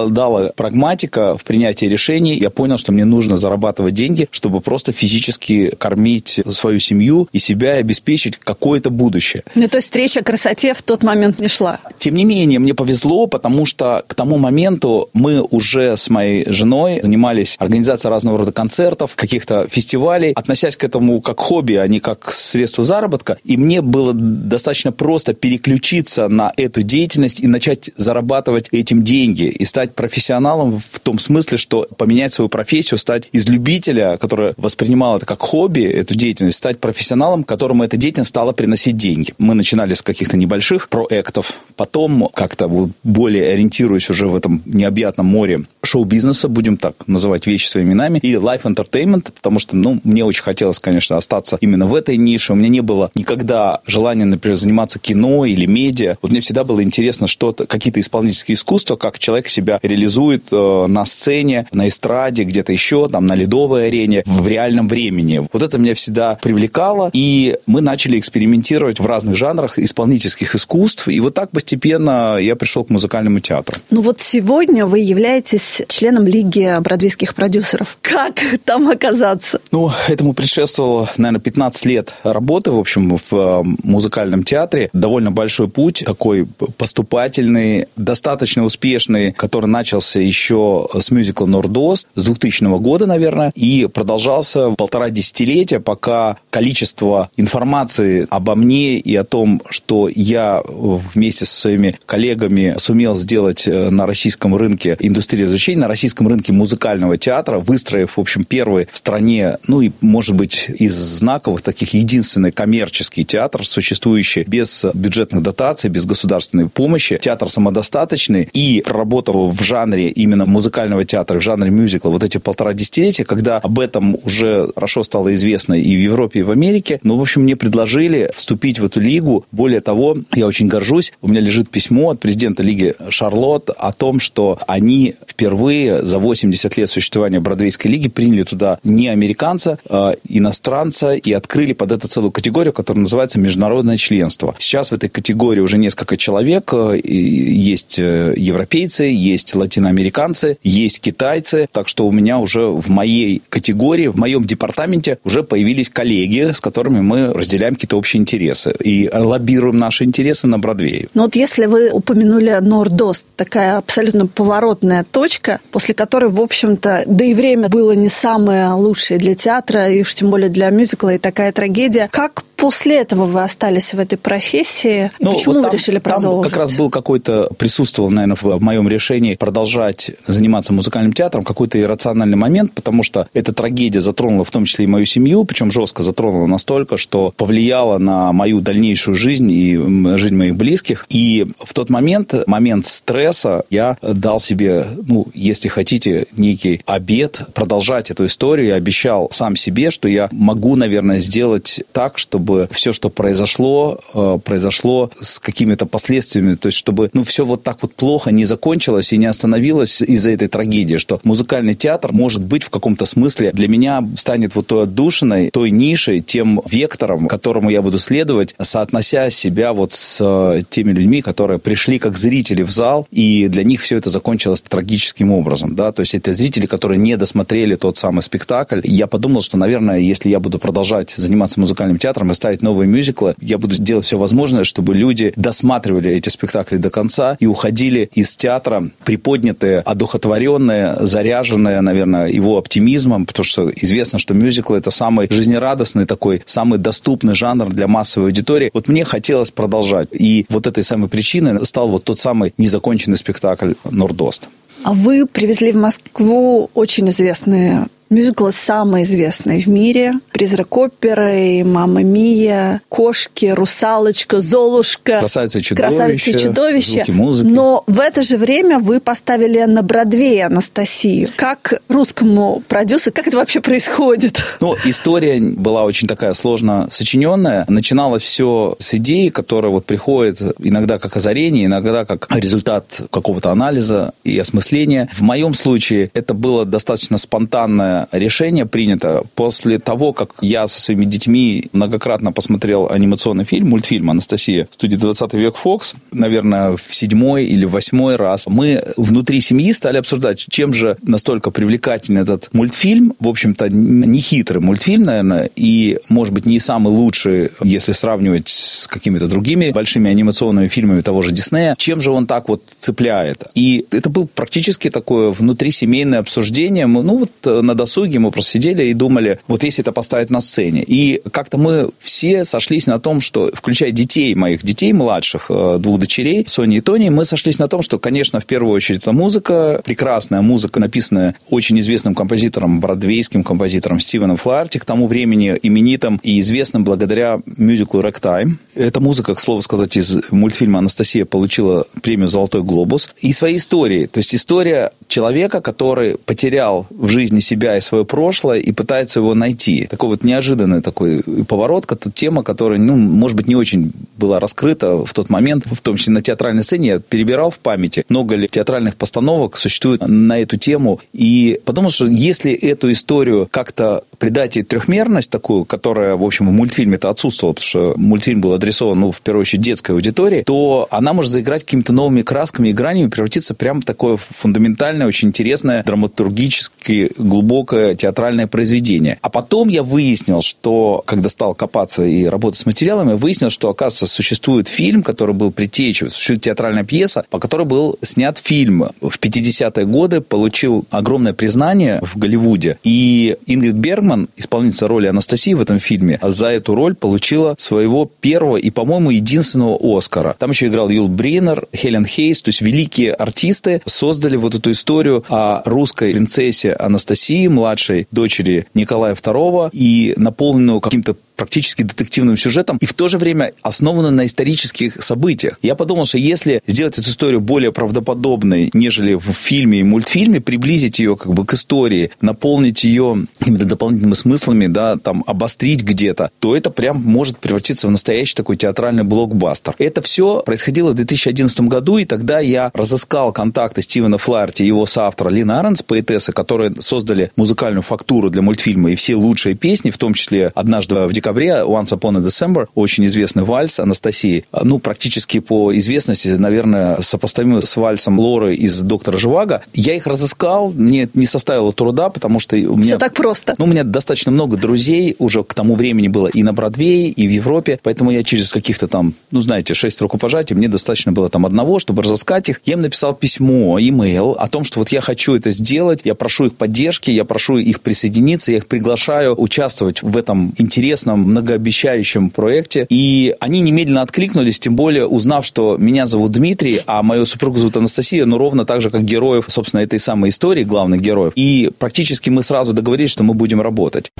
преобладала 0.02 0.52
прагматика 0.56 1.36
в 1.36 1.44
принятии 1.44 1.86
решений. 1.86 2.36
Я 2.36 2.50
понял, 2.50 2.78
что 2.78 2.92
мне 2.92 3.04
нужно 3.04 3.38
зарабатывать 3.38 3.94
деньги, 3.94 4.28
чтобы 4.30 4.60
просто 4.60 4.92
физически 4.92 5.74
кормить 5.78 6.40
свою 6.50 6.78
семью 6.80 7.28
и 7.32 7.38
себя 7.38 7.72
обеспечить 7.72 8.36
какое-то 8.36 8.90
будущее. 8.90 9.42
Ну, 9.54 9.68
то 9.68 9.78
есть 9.78 9.94
речь 9.96 10.16
о 10.16 10.22
красоте 10.22 10.74
в 10.74 10.82
тот 10.82 11.02
момент 11.02 11.40
не 11.40 11.48
шла? 11.48 11.78
Тем 11.98 12.14
не 12.14 12.24
менее, 12.24 12.58
мне 12.58 12.74
повезло, 12.74 13.26
потому 13.26 13.66
что 13.66 14.04
к 14.06 14.14
тому 14.14 14.38
моменту 14.38 15.08
мы 15.12 15.40
уже 15.40 15.96
с 15.96 16.10
моей 16.10 16.50
женой 16.50 17.00
занимались 17.02 17.56
организацией 17.58 18.10
разного 18.10 18.38
рода 18.38 18.52
концертов, 18.52 19.14
каких-то 19.14 19.66
фестивалей, 19.68 20.32
относясь 20.32 20.76
к 20.76 20.84
этому 20.84 21.20
как 21.20 21.38
хобби, 21.38 21.74
а 21.74 21.86
не 21.86 22.00
как 22.00 22.32
средство 22.32 22.84
заработка. 22.84 23.38
И 23.44 23.56
мне 23.56 23.80
было 23.80 24.12
достаточно 24.14 24.92
просто 24.92 25.34
переключиться 25.34 26.28
на 26.28 26.52
эту 26.56 26.82
деятельность 26.82 27.40
и 27.40 27.46
начать 27.46 27.90
зарабатывать 27.96 28.68
этим 28.72 29.02
деньги 29.02 29.44
и 29.44 29.64
стать 29.64 29.91
профессионалом 29.94 30.80
в 30.80 31.00
том 31.00 31.18
смысле, 31.18 31.58
что 31.58 31.86
поменять 31.96 32.32
свою 32.32 32.48
профессию, 32.48 32.98
стать 32.98 33.28
из 33.32 33.46
любителя, 33.48 34.16
который 34.16 34.54
воспринимал 34.56 35.16
это 35.16 35.26
как 35.26 35.40
хобби, 35.40 35.82
эту 35.82 36.14
деятельность, 36.14 36.58
стать 36.58 36.80
профессионалом, 36.80 37.44
которому 37.44 37.84
эта 37.84 37.96
деятельность 37.96 38.30
стала 38.30 38.52
приносить 38.52 38.96
деньги. 38.96 39.34
Мы 39.38 39.54
начинали 39.54 39.94
с 39.94 40.02
каких-то 40.02 40.36
небольших 40.36 40.88
проектов, 40.88 41.58
потом 41.76 42.28
как-то 42.34 42.68
более 43.02 43.52
ориентируясь 43.52 44.10
уже 44.10 44.28
в 44.28 44.36
этом 44.36 44.62
необъятном 44.64 45.26
море 45.26 45.60
шоу-бизнеса, 45.82 46.48
будем 46.48 46.76
так 46.76 47.06
называть 47.06 47.46
вещи 47.46 47.66
своими 47.66 47.92
именами, 47.92 48.18
и 48.18 48.32
life 48.32 48.62
entertainment, 48.62 49.32
потому 49.32 49.58
что, 49.58 49.76
ну, 49.76 50.00
мне 50.04 50.24
очень 50.24 50.42
хотелось, 50.42 50.78
конечно, 50.78 51.16
остаться 51.16 51.58
именно 51.60 51.86
в 51.86 51.94
этой 51.94 52.16
нише. 52.16 52.52
У 52.52 52.56
меня 52.56 52.68
не 52.68 52.80
было 52.80 53.10
никогда 53.14 53.80
желания, 53.86 54.24
например, 54.24 54.56
заниматься 54.56 54.98
кино 54.98 55.44
или 55.44 55.66
медиа. 55.66 56.16
Вот 56.22 56.30
мне 56.30 56.40
всегда 56.40 56.64
было 56.64 56.82
интересно 56.82 57.26
что-то, 57.26 57.66
какие-то 57.66 58.00
исполнительские 58.00 58.54
искусства, 58.54 58.96
как 58.96 59.18
человек 59.18 59.48
себя 59.48 59.78
реализует 59.82 60.48
э, 60.52 60.86
на 60.88 61.04
сцене, 61.04 61.66
на 61.72 61.88
эстраде, 61.88 62.44
где-то 62.44 62.72
еще, 62.72 63.08
там, 63.08 63.26
на 63.26 63.34
ледовой 63.34 63.88
арене, 63.88 64.22
в 64.26 64.46
реальном 64.46 64.88
времени. 64.88 65.46
Вот 65.52 65.62
это 65.62 65.78
меня 65.78 65.94
всегда 65.94 66.38
привлекало, 66.40 67.10
и 67.12 67.56
мы 67.66 67.80
начали 67.80 68.18
экспериментировать 68.18 69.00
в 69.00 69.06
разных 69.06 69.36
жанрах 69.36 69.78
исполнительских 69.78 70.54
искусств, 70.54 71.08
и 71.08 71.20
вот 71.20 71.34
так 71.34 71.50
постепенно 71.50 72.36
я 72.38 72.56
пришел 72.56 72.84
к 72.84 72.90
музыкальному 72.90 73.40
театру. 73.40 73.78
Ну 73.90 74.00
вот 74.00 74.20
сегодня 74.20 74.86
вы 74.86 75.00
являетесь 75.00 75.82
членом 75.88 76.26
Лиги 76.26 76.78
бродвейских 76.80 77.34
продюсеров. 77.34 77.98
Как 78.00 78.36
там 78.64 78.88
оказаться? 78.88 79.60
Ну, 79.70 79.90
этому 80.08 80.32
предшествовало, 80.34 81.08
наверное, 81.16 81.40
15 81.40 81.86
лет 81.86 82.14
работы, 82.22 82.70
в 82.70 82.78
общем, 82.78 83.16
в 83.16 83.32
э, 83.32 83.62
музыкальном 83.82 84.42
театре. 84.42 84.90
Довольно 84.92 85.30
большой 85.30 85.68
путь, 85.68 86.02
такой 86.06 86.46
поступательный, 86.76 87.86
достаточно 87.96 88.64
успешный, 88.64 89.32
который 89.32 89.66
начался 89.72 90.20
еще 90.20 90.86
с 90.98 91.10
мюзикла 91.10 91.46
«Нордост» 91.46 92.06
с 92.14 92.24
2000 92.24 92.78
года, 92.78 93.06
наверное, 93.06 93.52
и 93.56 93.88
продолжался 93.92 94.70
полтора 94.70 95.10
десятилетия, 95.10 95.80
пока 95.80 96.36
количество 96.50 97.30
информации 97.36 98.26
обо 98.30 98.54
мне 98.54 98.98
и 98.98 99.16
о 99.16 99.24
том, 99.24 99.62
что 99.68 100.08
я 100.14 100.62
вместе 100.66 101.44
со 101.44 101.60
своими 101.60 101.98
коллегами 102.06 102.74
сумел 102.78 103.14
сделать 103.16 103.66
э, 103.66 103.90
на 103.90 104.06
российском 104.06 104.54
рынке 104.54 104.96
индустрии 105.00 105.44
развлечений, 105.44 105.80
на 105.80 105.88
российском 105.88 106.28
рынке 106.28 106.52
музыкального 106.52 107.16
театра, 107.16 107.58
выстроив, 107.58 108.16
в 108.16 108.20
общем, 108.20 108.44
первый 108.44 108.88
в 108.92 108.98
стране, 108.98 109.58
ну 109.66 109.80
и, 109.80 109.90
может 110.00 110.36
быть, 110.36 110.66
из 110.68 110.94
знаковых 110.94 111.62
таких 111.62 111.94
единственный 111.94 112.52
коммерческий 112.52 113.24
театр, 113.24 113.66
существующий 113.66 114.44
без 114.44 114.84
бюджетных 114.92 115.42
дотаций, 115.42 115.88
без 115.88 116.04
государственной 116.04 116.68
помощи, 116.68 117.18
театр 117.20 117.48
самодостаточный. 117.48 118.48
И 118.52 118.82
проработав 118.84 119.61
в 119.62 119.64
жанре 119.64 120.08
именно 120.08 120.44
музыкального 120.44 121.04
театра, 121.04 121.38
в 121.38 121.42
жанре 121.42 121.70
мюзикла 121.70 122.10
вот 122.10 122.24
эти 122.24 122.38
полтора 122.38 122.74
десятилетия, 122.74 123.24
когда 123.24 123.58
об 123.58 123.78
этом 123.78 124.16
уже 124.24 124.68
хорошо 124.74 125.04
стало 125.04 125.32
известно 125.34 125.74
и 125.74 125.94
в 125.96 126.00
Европе, 126.00 126.40
и 126.40 126.42
в 126.42 126.50
Америке, 126.50 126.98
ну, 127.04 127.16
в 127.16 127.20
общем, 127.22 127.42
мне 127.42 127.54
предложили 127.54 128.28
вступить 128.34 128.80
в 128.80 128.84
эту 128.84 129.00
лигу. 129.00 129.44
Более 129.52 129.80
того, 129.80 130.18
я 130.34 130.46
очень 130.48 130.66
горжусь, 130.66 131.12
у 131.22 131.28
меня 131.28 131.40
лежит 131.40 131.70
письмо 131.70 132.10
от 132.10 132.18
президента 132.18 132.64
лиги 132.64 132.94
Шарлотт 133.08 133.70
о 133.70 133.92
том, 133.92 134.18
что 134.18 134.58
они 134.66 135.14
впервые 135.28 136.02
за 136.02 136.18
80 136.18 136.76
лет 136.76 136.90
существования 136.90 137.38
Бродвейской 137.38 137.88
лиги 137.88 138.08
приняли 138.08 138.42
туда 138.42 138.80
не 138.82 139.08
американца, 139.08 139.78
а 139.88 140.14
иностранца 140.28 141.12
и 141.12 141.32
открыли 141.32 141.72
под 141.72 141.92
это 141.92 142.08
целую 142.08 142.32
категорию, 142.32 142.72
которая 142.72 143.02
называется 143.02 143.38
международное 143.38 143.96
членство. 143.96 144.56
Сейчас 144.58 144.90
в 144.90 144.94
этой 144.94 145.08
категории 145.08 145.60
уже 145.60 145.78
несколько 145.78 146.16
человек. 146.16 146.74
Э, 146.74 147.00
есть 147.04 148.00
э, 148.00 148.34
европейцы, 148.36 149.04
есть 149.04 149.51
латиноамериканцы, 149.54 150.58
есть 150.62 151.00
китайцы. 151.00 151.66
Так 151.72 151.88
что 151.88 152.06
у 152.06 152.12
меня 152.12 152.38
уже 152.38 152.66
в 152.66 152.88
моей 152.88 153.42
категории, 153.48 154.08
в 154.08 154.16
моем 154.16 154.44
департаменте 154.44 155.18
уже 155.24 155.42
появились 155.42 155.88
коллеги, 155.88 156.52
с 156.52 156.60
которыми 156.60 157.00
мы 157.00 157.32
разделяем 157.32 157.74
какие-то 157.74 157.96
общие 157.96 158.20
интересы 158.20 158.74
и 158.82 159.10
лоббируем 159.12 159.78
наши 159.78 160.04
интересы 160.04 160.46
на 160.46 160.58
Бродвее. 160.58 161.08
Но 161.14 161.24
вот 161.24 161.36
если 161.36 161.66
вы 161.66 161.90
упомянули 161.90 162.56
Нордост, 162.60 163.26
такая 163.36 163.78
абсолютно 163.78 164.26
поворотная 164.26 165.04
точка, 165.04 165.60
после 165.70 165.94
которой, 165.94 166.30
в 166.30 166.40
общем-то, 166.40 167.04
да 167.06 167.24
и 167.24 167.34
время 167.34 167.68
было 167.68 167.92
не 167.92 168.08
самое 168.08 168.68
лучшее 168.72 169.18
для 169.18 169.34
театра, 169.34 169.90
и 169.90 170.02
уж 170.02 170.14
тем 170.14 170.30
более 170.30 170.48
для 170.48 170.70
мюзикла, 170.70 171.14
и 171.14 171.18
такая 171.18 171.52
трагедия. 171.52 172.08
Как 172.10 172.44
после 172.62 173.00
этого 173.00 173.24
вы 173.24 173.42
остались 173.42 173.92
в 173.92 173.98
этой 173.98 174.16
профессии? 174.16 175.10
Ну, 175.18 175.32
Почему 175.32 175.54
вот 175.54 175.62
там, 175.62 175.70
вы 175.72 175.76
решили 175.76 175.98
продолжить? 175.98 176.42
Там 176.44 176.50
как 176.52 176.60
раз 176.60 176.72
был 176.74 176.90
какой-то, 176.90 177.48
присутствовал, 177.58 178.08
наверное, 178.12 178.36
в 178.40 178.62
моем 178.62 178.88
решении 178.88 179.34
продолжать 179.34 180.12
заниматься 180.28 180.72
музыкальным 180.72 181.12
театром 181.12 181.42
какой-то 181.42 181.80
иррациональный 181.80 182.36
момент, 182.36 182.72
потому 182.72 183.02
что 183.02 183.26
эта 183.34 183.52
трагедия 183.52 184.00
затронула 184.00 184.44
в 184.44 184.52
том 184.52 184.64
числе 184.64 184.84
и 184.84 184.86
мою 184.86 185.06
семью, 185.06 185.44
причем 185.44 185.72
жестко 185.72 186.04
затронула 186.04 186.46
настолько, 186.46 186.98
что 186.98 187.34
повлияла 187.36 187.98
на 187.98 188.32
мою 188.32 188.60
дальнейшую 188.60 189.16
жизнь 189.16 189.50
и 189.50 189.76
жизнь 190.16 190.36
моих 190.36 190.54
близких. 190.54 191.06
И 191.08 191.48
в 191.58 191.74
тот 191.74 191.90
момент, 191.90 192.46
момент 192.46 192.86
стресса, 192.86 193.64
я 193.70 193.96
дал 194.02 194.38
себе, 194.38 194.86
ну, 195.04 195.26
если 195.34 195.66
хотите, 195.66 196.28
некий 196.36 196.80
обед 196.86 197.42
продолжать 197.54 198.12
эту 198.12 198.26
историю. 198.26 198.68
Я 198.68 198.74
обещал 198.76 199.28
сам 199.32 199.56
себе, 199.56 199.90
что 199.90 200.06
я 200.06 200.28
могу, 200.30 200.76
наверное, 200.76 201.18
сделать 201.18 201.82
так, 201.92 202.18
чтобы 202.18 202.51
чтобы 202.52 202.68
все, 202.72 202.92
что 202.92 203.10
произошло, 203.10 203.98
э, 204.14 204.38
произошло 204.44 205.10
с 205.20 205.38
какими-то 205.38 205.86
последствиями, 205.86 206.54
то 206.54 206.66
есть 206.66 206.78
чтобы 206.78 207.10
ну, 207.12 207.24
все 207.24 207.44
вот 207.44 207.62
так 207.62 207.78
вот 207.82 207.94
плохо 207.94 208.30
не 208.30 208.44
закончилось 208.44 209.12
и 209.12 209.18
не 209.18 209.26
остановилось 209.26 210.02
из-за 210.02 210.30
этой 210.30 210.48
трагедии, 210.48 210.96
что 210.96 211.20
музыкальный 211.24 211.74
театр, 211.74 212.12
может 212.12 212.44
быть, 212.44 212.62
в 212.62 212.70
каком-то 212.70 213.06
смысле 213.06 213.52
для 213.52 213.68
меня 213.68 214.06
станет 214.16 214.54
вот 214.54 214.66
той 214.66 214.84
отдушиной, 214.84 215.50
той 215.50 215.70
нишей, 215.70 216.20
тем 216.20 216.60
вектором, 216.70 217.28
которому 217.28 217.70
я 217.70 217.82
буду 217.82 217.98
следовать, 217.98 218.54
соотнося 218.60 219.30
себя 219.30 219.72
вот 219.72 219.92
с 219.92 220.18
э, 220.20 220.62
теми 220.68 220.92
людьми, 220.92 221.22
которые 221.22 221.58
пришли 221.58 221.98
как 221.98 222.16
зрители 222.18 222.62
в 222.62 222.70
зал, 222.70 223.06
и 223.10 223.48
для 223.48 223.64
них 223.64 223.80
все 223.80 223.96
это 223.96 224.10
закончилось 224.10 224.62
трагическим 224.62 225.32
образом, 225.32 225.74
да, 225.74 225.92
то 225.92 226.00
есть 226.00 226.14
это 226.14 226.32
зрители, 226.32 226.66
которые 226.66 226.98
не 226.98 227.16
досмотрели 227.16 227.74
тот 227.76 227.96
самый 227.96 228.22
спектакль. 228.22 228.80
Я 228.84 229.06
подумал, 229.06 229.40
что, 229.40 229.56
наверное, 229.56 229.98
если 229.98 230.28
я 230.28 230.40
буду 230.40 230.58
продолжать 230.58 231.14
заниматься 231.16 231.60
музыкальным 231.62 231.98
театром 231.98 232.30
и 232.30 232.34
ставить 232.42 232.60
новые 232.60 232.88
мюзиклы, 232.88 233.36
я 233.40 233.56
буду 233.56 233.76
делать 233.76 234.04
все 234.04 234.18
возможное, 234.18 234.64
чтобы 234.64 234.96
люди 234.96 235.32
досматривали 235.36 236.10
эти 236.10 236.28
спектакли 236.28 236.76
до 236.76 236.90
конца 236.90 237.36
и 237.38 237.46
уходили 237.46 238.10
из 238.14 238.36
театра 238.36 238.90
приподнятые, 239.04 239.78
одухотворенные, 239.78 240.96
заряженные, 240.98 241.80
наверное, 241.80 242.26
его 242.26 242.58
оптимизмом, 242.58 243.26
потому 243.26 243.44
что 243.44 243.70
известно, 243.70 244.18
что 244.18 244.34
мюзикл 244.34 244.74
это 244.74 244.90
самый 244.90 245.28
жизнерадостный 245.30 246.04
такой, 246.04 246.42
самый 246.44 246.80
доступный 246.80 247.36
жанр 247.36 247.68
для 247.68 247.86
массовой 247.86 248.30
аудитории. 248.30 248.72
Вот 248.74 248.88
мне 248.88 249.04
хотелось 249.04 249.52
продолжать. 249.52 250.08
И 250.10 250.44
вот 250.48 250.66
этой 250.66 250.82
самой 250.82 251.08
причиной 251.08 251.64
стал 251.64 251.86
вот 251.86 252.02
тот 252.02 252.18
самый 252.18 252.54
незаконченный 252.58 253.16
спектакль 253.16 253.74
«Нордост». 253.88 254.48
А 254.82 254.92
вы 254.92 255.26
привезли 255.26 255.70
в 255.70 255.76
Москву 255.76 256.70
очень 256.74 257.08
известные 257.10 257.86
Мюзиклы 258.12 258.52
самые 258.52 259.04
известные 259.04 259.62
в 259.62 259.68
мире. 259.68 260.12
«Призрак 260.42 260.76
оперы», 260.76 261.62
«Мама 261.64 262.02
Мия», 262.02 262.80
«Кошки», 262.88 263.46
«Русалочка», 263.46 264.40
«Золушка». 264.40 265.20
«Красавица 265.20 265.60
и 265.60 265.62
чудовище». 265.62 265.96
«Красавица 265.96 266.30
и 266.30 266.36
чудовище». 266.36 267.04
Но 267.44 267.84
в 267.86 268.00
это 268.00 268.24
же 268.24 268.36
время 268.36 268.80
вы 268.80 268.98
поставили 268.98 269.60
на 269.66 269.82
Бродвее 269.82 270.46
Анастасию. 270.46 271.28
Как 271.36 271.74
русскому 271.88 272.60
продюсеру, 272.66 273.14
как 273.14 273.28
это 273.28 273.36
вообще 273.36 273.60
происходит? 273.60 274.42
Ну, 274.58 274.74
история 274.84 275.40
была 275.40 275.84
очень 275.84 276.08
такая 276.08 276.34
сложно 276.34 276.88
сочиненная. 276.90 277.64
Начиналось 277.68 278.24
все 278.24 278.74
с 278.80 278.94
идеи, 278.94 279.28
которая 279.28 279.70
вот 279.70 279.86
приходит 279.86 280.42
иногда 280.58 280.98
как 280.98 281.16
озарение, 281.16 281.66
иногда 281.66 282.04
как 282.04 282.26
результат 282.34 283.02
какого-то 283.12 283.52
анализа 283.52 284.12
и 284.24 284.36
осмысления. 284.36 285.08
В 285.16 285.22
моем 285.22 285.54
случае 285.54 286.10
это 286.14 286.34
было 286.34 286.64
достаточно 286.64 287.16
спонтанное 287.16 288.08
решение 288.10 288.66
принято 288.66 289.22
после 289.36 289.78
того, 289.78 290.12
как 290.12 290.31
я 290.40 290.66
со 290.66 290.80
своими 290.80 291.04
детьми 291.04 291.68
многократно 291.72 292.32
посмотрел 292.32 292.88
анимационный 292.90 293.44
фильм, 293.44 293.70
мультфильм 293.70 294.10
«Анастасия» 294.10 294.68
студии 294.70 294.96
«20 294.96 295.36
век 295.38 295.56
Фокс», 295.56 295.94
наверное, 296.12 296.76
в 296.76 296.94
седьмой 296.94 297.46
или 297.46 297.64
восьмой 297.64 298.16
раз, 298.16 298.46
мы 298.46 298.82
внутри 298.96 299.40
семьи 299.40 299.72
стали 299.72 299.98
обсуждать, 299.98 300.44
чем 300.48 300.72
же 300.72 300.96
настолько 301.02 301.50
привлекательный 301.50 302.22
этот 302.22 302.48
мультфильм. 302.52 303.14
В 303.20 303.28
общем-то, 303.28 303.68
не 303.68 304.20
хитрый 304.20 304.60
мультфильм, 304.60 305.04
наверное, 305.04 305.50
и, 305.56 305.98
может 306.08 306.34
быть, 306.34 306.46
не 306.46 306.58
самый 306.58 306.92
лучший, 306.92 307.50
если 307.62 307.92
сравнивать 307.92 308.48
с 308.48 308.86
какими-то 308.86 309.26
другими 309.26 309.70
большими 309.70 310.10
анимационными 310.10 310.68
фильмами 310.68 311.00
того 311.00 311.22
же 311.22 311.32
Диснея. 311.32 311.74
Чем 311.78 312.00
же 312.00 312.10
он 312.10 312.26
так 312.26 312.48
вот 312.48 312.62
цепляет? 312.78 313.44
И 313.54 313.86
это 313.90 314.10
был 314.10 314.28
практически 314.32 314.90
такое 314.90 315.30
внутрисемейное 315.30 316.18
обсуждение. 316.18 316.86
Мы, 316.86 317.02
ну, 317.02 317.18
вот 317.18 317.30
э, 317.44 317.60
на 317.60 317.74
досуге 317.74 318.18
мы 318.18 318.30
просто 318.30 318.52
сидели 318.52 318.84
и 318.84 318.94
думали, 318.94 319.38
вот 319.48 319.64
если 319.64 319.82
это 319.82 319.92
поставить 319.92 320.11
на 320.30 320.40
сцене. 320.40 320.84
И 320.86 321.22
как-то 321.30 321.58
мы 321.58 321.90
все 321.98 322.44
сошлись 322.44 322.86
на 322.86 322.98
том, 322.98 323.20
что, 323.20 323.50
включая 323.54 323.90
детей, 323.90 324.34
моих 324.34 324.62
детей 324.62 324.92
младших, 324.92 325.46
э, 325.48 325.78
двух 325.78 325.98
дочерей, 325.98 326.44
Сони 326.46 326.78
и 326.78 326.80
Тони, 326.80 327.08
мы 327.08 327.24
сошлись 327.24 327.58
на 327.58 327.68
том, 327.68 327.82
что, 327.82 327.98
конечно, 327.98 328.40
в 328.40 328.46
первую 328.46 328.74
очередь 328.74 329.02
это 329.02 329.12
музыка, 329.12 329.80
прекрасная 329.84 330.42
музыка, 330.42 330.80
написанная 330.80 331.34
очень 331.48 331.78
известным 331.80 332.14
композитором, 332.14 332.80
бродвейским 332.80 333.44
композитором 333.44 334.00
Стивеном 334.00 334.36
Флаерти, 334.36 334.78
к 334.78 334.84
тому 334.84 335.06
времени 335.06 335.58
именитым 335.62 336.20
и 336.22 336.40
известным 336.40 336.84
благодаря 336.84 337.40
мюзиклу 337.46 338.00
«Рэктайм». 338.00 338.58
Эта 338.74 339.00
музыка, 339.00 339.34
к 339.34 339.40
слову 339.40 339.62
сказать, 339.62 339.96
из 339.96 340.30
мультфильма 340.30 340.78
«Анастасия» 340.78 341.24
получила 341.24 341.86
премию 342.02 342.28
«Золотой 342.28 342.62
глобус». 342.62 343.10
И 343.20 343.32
своей 343.32 343.56
историей. 343.56 344.06
То 344.06 344.18
есть 344.18 344.34
история 344.34 344.92
человека, 345.08 345.60
который 345.60 346.16
потерял 346.18 346.86
в 346.90 347.08
жизни 347.08 347.40
себя 347.40 347.76
и 347.76 347.80
свое 347.80 348.04
прошлое 348.04 348.58
и 348.58 348.72
пытается 348.72 349.20
его 349.20 349.34
найти. 349.34 349.88
Такой 350.02 350.16
вот 350.16 350.24
неожиданный 350.24 350.82
такой 350.82 351.22
поворот, 351.46 351.86
тема, 352.12 352.42
которая, 352.42 352.80
ну, 352.80 352.96
может 352.96 353.36
быть, 353.36 353.46
не 353.46 353.54
очень 353.54 353.92
была 354.16 354.40
раскрыта 354.40 355.06
в 355.06 355.14
тот 355.14 355.30
момент, 355.30 355.64
в 355.64 355.80
том 355.80 355.96
числе 355.96 356.12
на 356.12 356.22
театральной 356.22 356.64
сцене. 356.64 356.88
Я 356.88 356.98
перебирал 356.98 357.50
в 357.50 357.60
памяти, 357.60 358.04
много 358.08 358.34
ли 358.34 358.48
театральных 358.48 358.96
постановок 358.96 359.56
существует 359.56 360.02
на 360.04 360.40
эту 360.40 360.56
тему. 360.56 360.98
И 361.12 361.60
подумал, 361.64 361.90
что 361.90 362.06
если 362.06 362.52
эту 362.52 362.90
историю 362.90 363.46
как-то 363.48 364.02
придать 364.22 364.54
ей 364.54 364.62
трехмерность 364.62 365.30
такую, 365.30 365.64
которая, 365.64 366.14
в 366.14 366.22
общем, 366.22 366.48
в 366.48 366.52
мультфильме-то 366.52 367.10
отсутствовала, 367.10 367.54
потому 367.54 367.66
что 367.66 367.94
мультфильм 367.96 368.40
был 368.40 368.52
адресован, 368.52 369.00
ну, 369.00 369.10
в 369.10 369.20
первую 369.20 369.40
очередь, 369.40 369.64
детской 369.64 369.90
аудитории, 369.90 370.42
то 370.42 370.86
она 370.92 371.12
может 371.12 371.32
заиграть 371.32 371.64
какими-то 371.64 371.92
новыми 371.92 372.22
красками 372.22 372.68
и 372.68 372.72
гранями, 372.72 373.08
превратиться 373.08 373.52
прямо 373.52 373.80
в 373.80 373.84
такое 373.84 374.16
фундаментальное, 374.16 375.08
очень 375.08 375.30
интересное, 375.30 375.82
драматургически 375.82 377.10
глубокое 377.18 377.96
театральное 377.96 378.46
произведение. 378.46 379.18
А 379.22 379.28
потом 379.28 379.68
я 379.68 379.82
выяснил, 379.82 380.40
что, 380.40 381.02
когда 381.04 381.28
стал 381.28 381.54
копаться 381.54 382.04
и 382.04 382.26
работать 382.26 382.60
с 382.60 382.66
материалами, 382.66 383.14
выяснил, 383.14 383.50
что, 383.50 383.70
оказывается, 383.70 384.06
существует 384.06 384.68
фильм, 384.68 385.02
который 385.02 385.34
был 385.34 385.50
притечей, 385.50 386.08
существует 386.10 386.42
театральная 386.42 386.84
пьеса, 386.84 387.24
по 387.28 387.40
которой 387.40 387.66
был 387.66 387.98
снят 388.02 388.38
фильм. 388.38 388.84
В 389.00 389.18
50-е 389.18 389.84
годы 389.84 390.20
получил 390.20 390.84
огромное 390.90 391.32
признание 391.32 392.00
в 392.02 392.16
Голливуде. 392.16 392.78
И 392.84 393.36
Ингрид 393.48 393.74
Бергман, 393.74 394.11
исполнительница 394.36 394.88
роли 394.88 395.06
Анастасии 395.06 395.54
в 395.54 395.60
этом 395.60 395.78
фильме, 395.78 396.18
за 396.22 396.48
эту 396.48 396.74
роль 396.74 396.94
получила 396.94 397.54
своего 397.58 398.10
первого 398.20 398.56
и, 398.56 398.70
по-моему, 398.70 399.10
единственного 399.10 399.78
Оскара. 399.80 400.36
Там 400.38 400.50
еще 400.50 400.68
играл 400.68 400.88
Юл 400.88 401.08
Бринер, 401.08 401.66
Хелен 401.74 402.06
Хейс, 402.06 402.42
то 402.42 402.48
есть 402.48 402.60
великие 402.60 403.12
артисты 403.12 403.82
создали 403.86 404.36
вот 404.36 404.54
эту 404.54 404.70
историю 404.70 405.24
о 405.28 405.62
русской 405.64 406.12
принцессе 406.12 406.72
Анастасии, 406.72 407.46
младшей 407.48 408.06
дочери 408.10 408.66
Николая 408.74 409.14
II, 409.14 409.70
и 409.72 410.14
наполненную 410.16 410.80
каким-то 410.80 411.16
практически 411.42 411.82
детективным 411.82 412.36
сюжетом 412.36 412.78
и 412.78 412.86
в 412.86 412.94
то 412.94 413.08
же 413.08 413.18
время 413.18 413.52
основана 413.62 414.12
на 414.12 414.26
исторических 414.26 415.02
событиях. 415.02 415.58
Я 415.60 415.74
подумал, 415.74 416.04
что 416.04 416.18
если 416.18 416.62
сделать 416.68 417.00
эту 417.00 417.10
историю 417.10 417.40
более 417.40 417.72
правдоподобной, 417.72 418.70
нежели 418.74 419.14
в 419.14 419.32
фильме 419.32 419.80
и 419.80 419.82
мультфильме, 419.82 420.40
приблизить 420.40 421.00
ее 421.00 421.16
как 421.16 421.34
бы 421.34 421.44
к 421.44 421.54
истории, 421.54 422.12
наполнить 422.20 422.84
ее 422.84 423.26
какими-то 423.40 423.64
дополнительными 423.64 424.14
смыслами, 424.14 424.68
да, 424.68 424.96
там, 424.98 425.24
обострить 425.26 425.82
где-то, 425.82 426.30
то 426.38 426.56
это 426.56 426.70
прям 426.70 427.02
может 427.02 427.38
превратиться 427.38 427.88
в 427.88 427.90
настоящий 427.90 428.36
такой 428.36 428.54
театральный 428.54 429.02
блокбастер. 429.02 429.74
Это 429.78 430.00
все 430.00 430.42
происходило 430.46 430.92
в 430.92 430.94
2011 430.94 431.60
году, 431.62 431.98
и 431.98 432.04
тогда 432.04 432.38
я 432.38 432.70
разыскал 432.72 433.32
контакты 433.32 433.82
Стивена 433.82 434.18
Флаерти 434.18 434.62
и 434.62 434.66
его 434.66 434.86
соавтора 434.86 435.30
Лина 435.30 435.58
Аренс, 435.58 435.82
поэтесса, 435.82 436.32
которые 436.32 436.72
создали 436.78 437.32
музыкальную 437.34 437.82
фактуру 437.82 438.30
для 438.30 438.42
мультфильма 438.42 438.92
и 438.92 438.94
все 438.94 439.16
лучшие 439.16 439.56
песни, 439.56 439.90
в 439.90 439.98
том 439.98 440.14
числе 440.14 440.52
«Однажды 440.54 440.92
в 440.94 441.12
декабре», 441.12 441.31
Once 441.32 441.92
Upon 441.92 442.18
a 442.18 442.20
December, 442.20 442.68
очень 442.74 443.06
известный 443.06 443.44
вальс 443.44 443.80
Анастасии. 443.80 444.44
Ну, 444.62 444.78
практически 444.78 445.40
по 445.40 445.76
известности, 445.76 446.28
наверное, 446.28 447.00
сопоставимый 447.00 447.62
с 447.62 447.76
вальсом 447.76 448.18
Лоры 448.18 448.54
из 448.54 448.80
«Доктора 448.82 449.18
Живаго». 449.18 449.62
Я 449.72 449.94
их 449.94 450.06
разыскал, 450.06 450.72
мне 450.72 451.08
не 451.14 451.26
составило 451.26 451.72
труда, 451.72 452.10
потому 452.10 452.40
что 452.40 452.56
у 452.56 452.76
меня... 452.76 452.82
Все 452.84 452.98
так 452.98 453.14
просто. 453.14 453.54
Ну, 453.58 453.64
у 453.64 453.68
меня 453.68 453.84
достаточно 453.84 454.32
много 454.32 454.56
друзей 454.56 455.16
уже 455.18 455.42
к 455.42 455.54
тому 455.54 455.74
времени 455.74 456.08
было 456.08 456.28
и 456.28 456.42
на 456.42 456.52
Бродвее, 456.52 457.08
и 457.08 457.26
в 457.26 457.30
Европе, 457.30 457.78
поэтому 457.82 458.10
я 458.10 458.22
через 458.22 458.52
каких-то 458.52 458.88
там, 458.88 459.14
ну, 459.30 459.40
знаете, 459.40 459.74
шесть 459.74 460.00
рукопожатий, 460.00 460.54
мне 460.54 460.68
достаточно 460.68 461.12
было 461.12 461.28
там 461.28 461.46
одного, 461.46 461.78
чтобы 461.78 462.02
разыскать 462.02 462.48
их. 462.48 462.60
Я 462.64 462.74
им 462.74 462.82
написал 462.82 463.14
письмо, 463.14 463.78
имейл 463.80 464.32
о 464.32 464.48
том, 464.48 464.64
что 464.64 464.78
вот 464.78 464.90
я 464.90 465.00
хочу 465.00 465.34
это 465.34 465.50
сделать, 465.50 466.00
я 466.04 466.14
прошу 466.14 466.46
их 466.46 466.54
поддержки, 466.54 467.10
я 467.10 467.24
прошу 467.24 467.58
их 467.58 467.80
присоединиться, 467.80 468.50
я 468.50 468.58
их 468.58 468.66
приглашаю 468.66 469.40
участвовать 469.40 470.02
в 470.02 470.16
этом 470.16 470.54
интересном, 470.58 471.21
многообещающем 471.22 472.30
проекте. 472.30 472.86
И 472.88 473.34
они 473.40 473.60
немедленно 473.60 474.02
откликнулись, 474.02 474.58
тем 474.58 474.76
более 474.76 475.06
узнав, 475.06 475.44
что 475.44 475.76
меня 475.78 476.06
зовут 476.06 476.32
Дмитрий, 476.32 476.80
а 476.86 477.02
мою 477.02 477.26
супругу 477.26 477.58
зовут 477.58 477.76
Анастасия, 477.76 478.24
но 478.26 478.38
ровно 478.38 478.64
так 478.64 478.80
же, 478.80 478.90
как 478.90 479.04
героев, 479.04 479.44
собственно, 479.48 479.80
этой 479.80 479.98
самой 479.98 480.30
истории, 480.30 480.64
главных 480.64 481.00
героев. 481.00 481.32
И 481.36 481.70
практически 481.78 482.30
мы 482.30 482.42
сразу 482.42 482.72
договорились, 482.72 483.10
что 483.10 483.24
мы 483.24 483.34
будем 483.34 483.60
работать. 483.60 484.10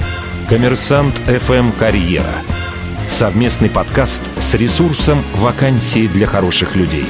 Коммерсант 0.48 1.20
FM 1.26 1.72
«Карьера». 1.78 2.34
Совместный 3.08 3.68
подкаст 3.68 4.22
с 4.40 4.54
ресурсом 4.54 5.22
«Вакансии 5.36 6.06
для 6.06 6.26
хороших 6.26 6.76
людей». 6.76 7.06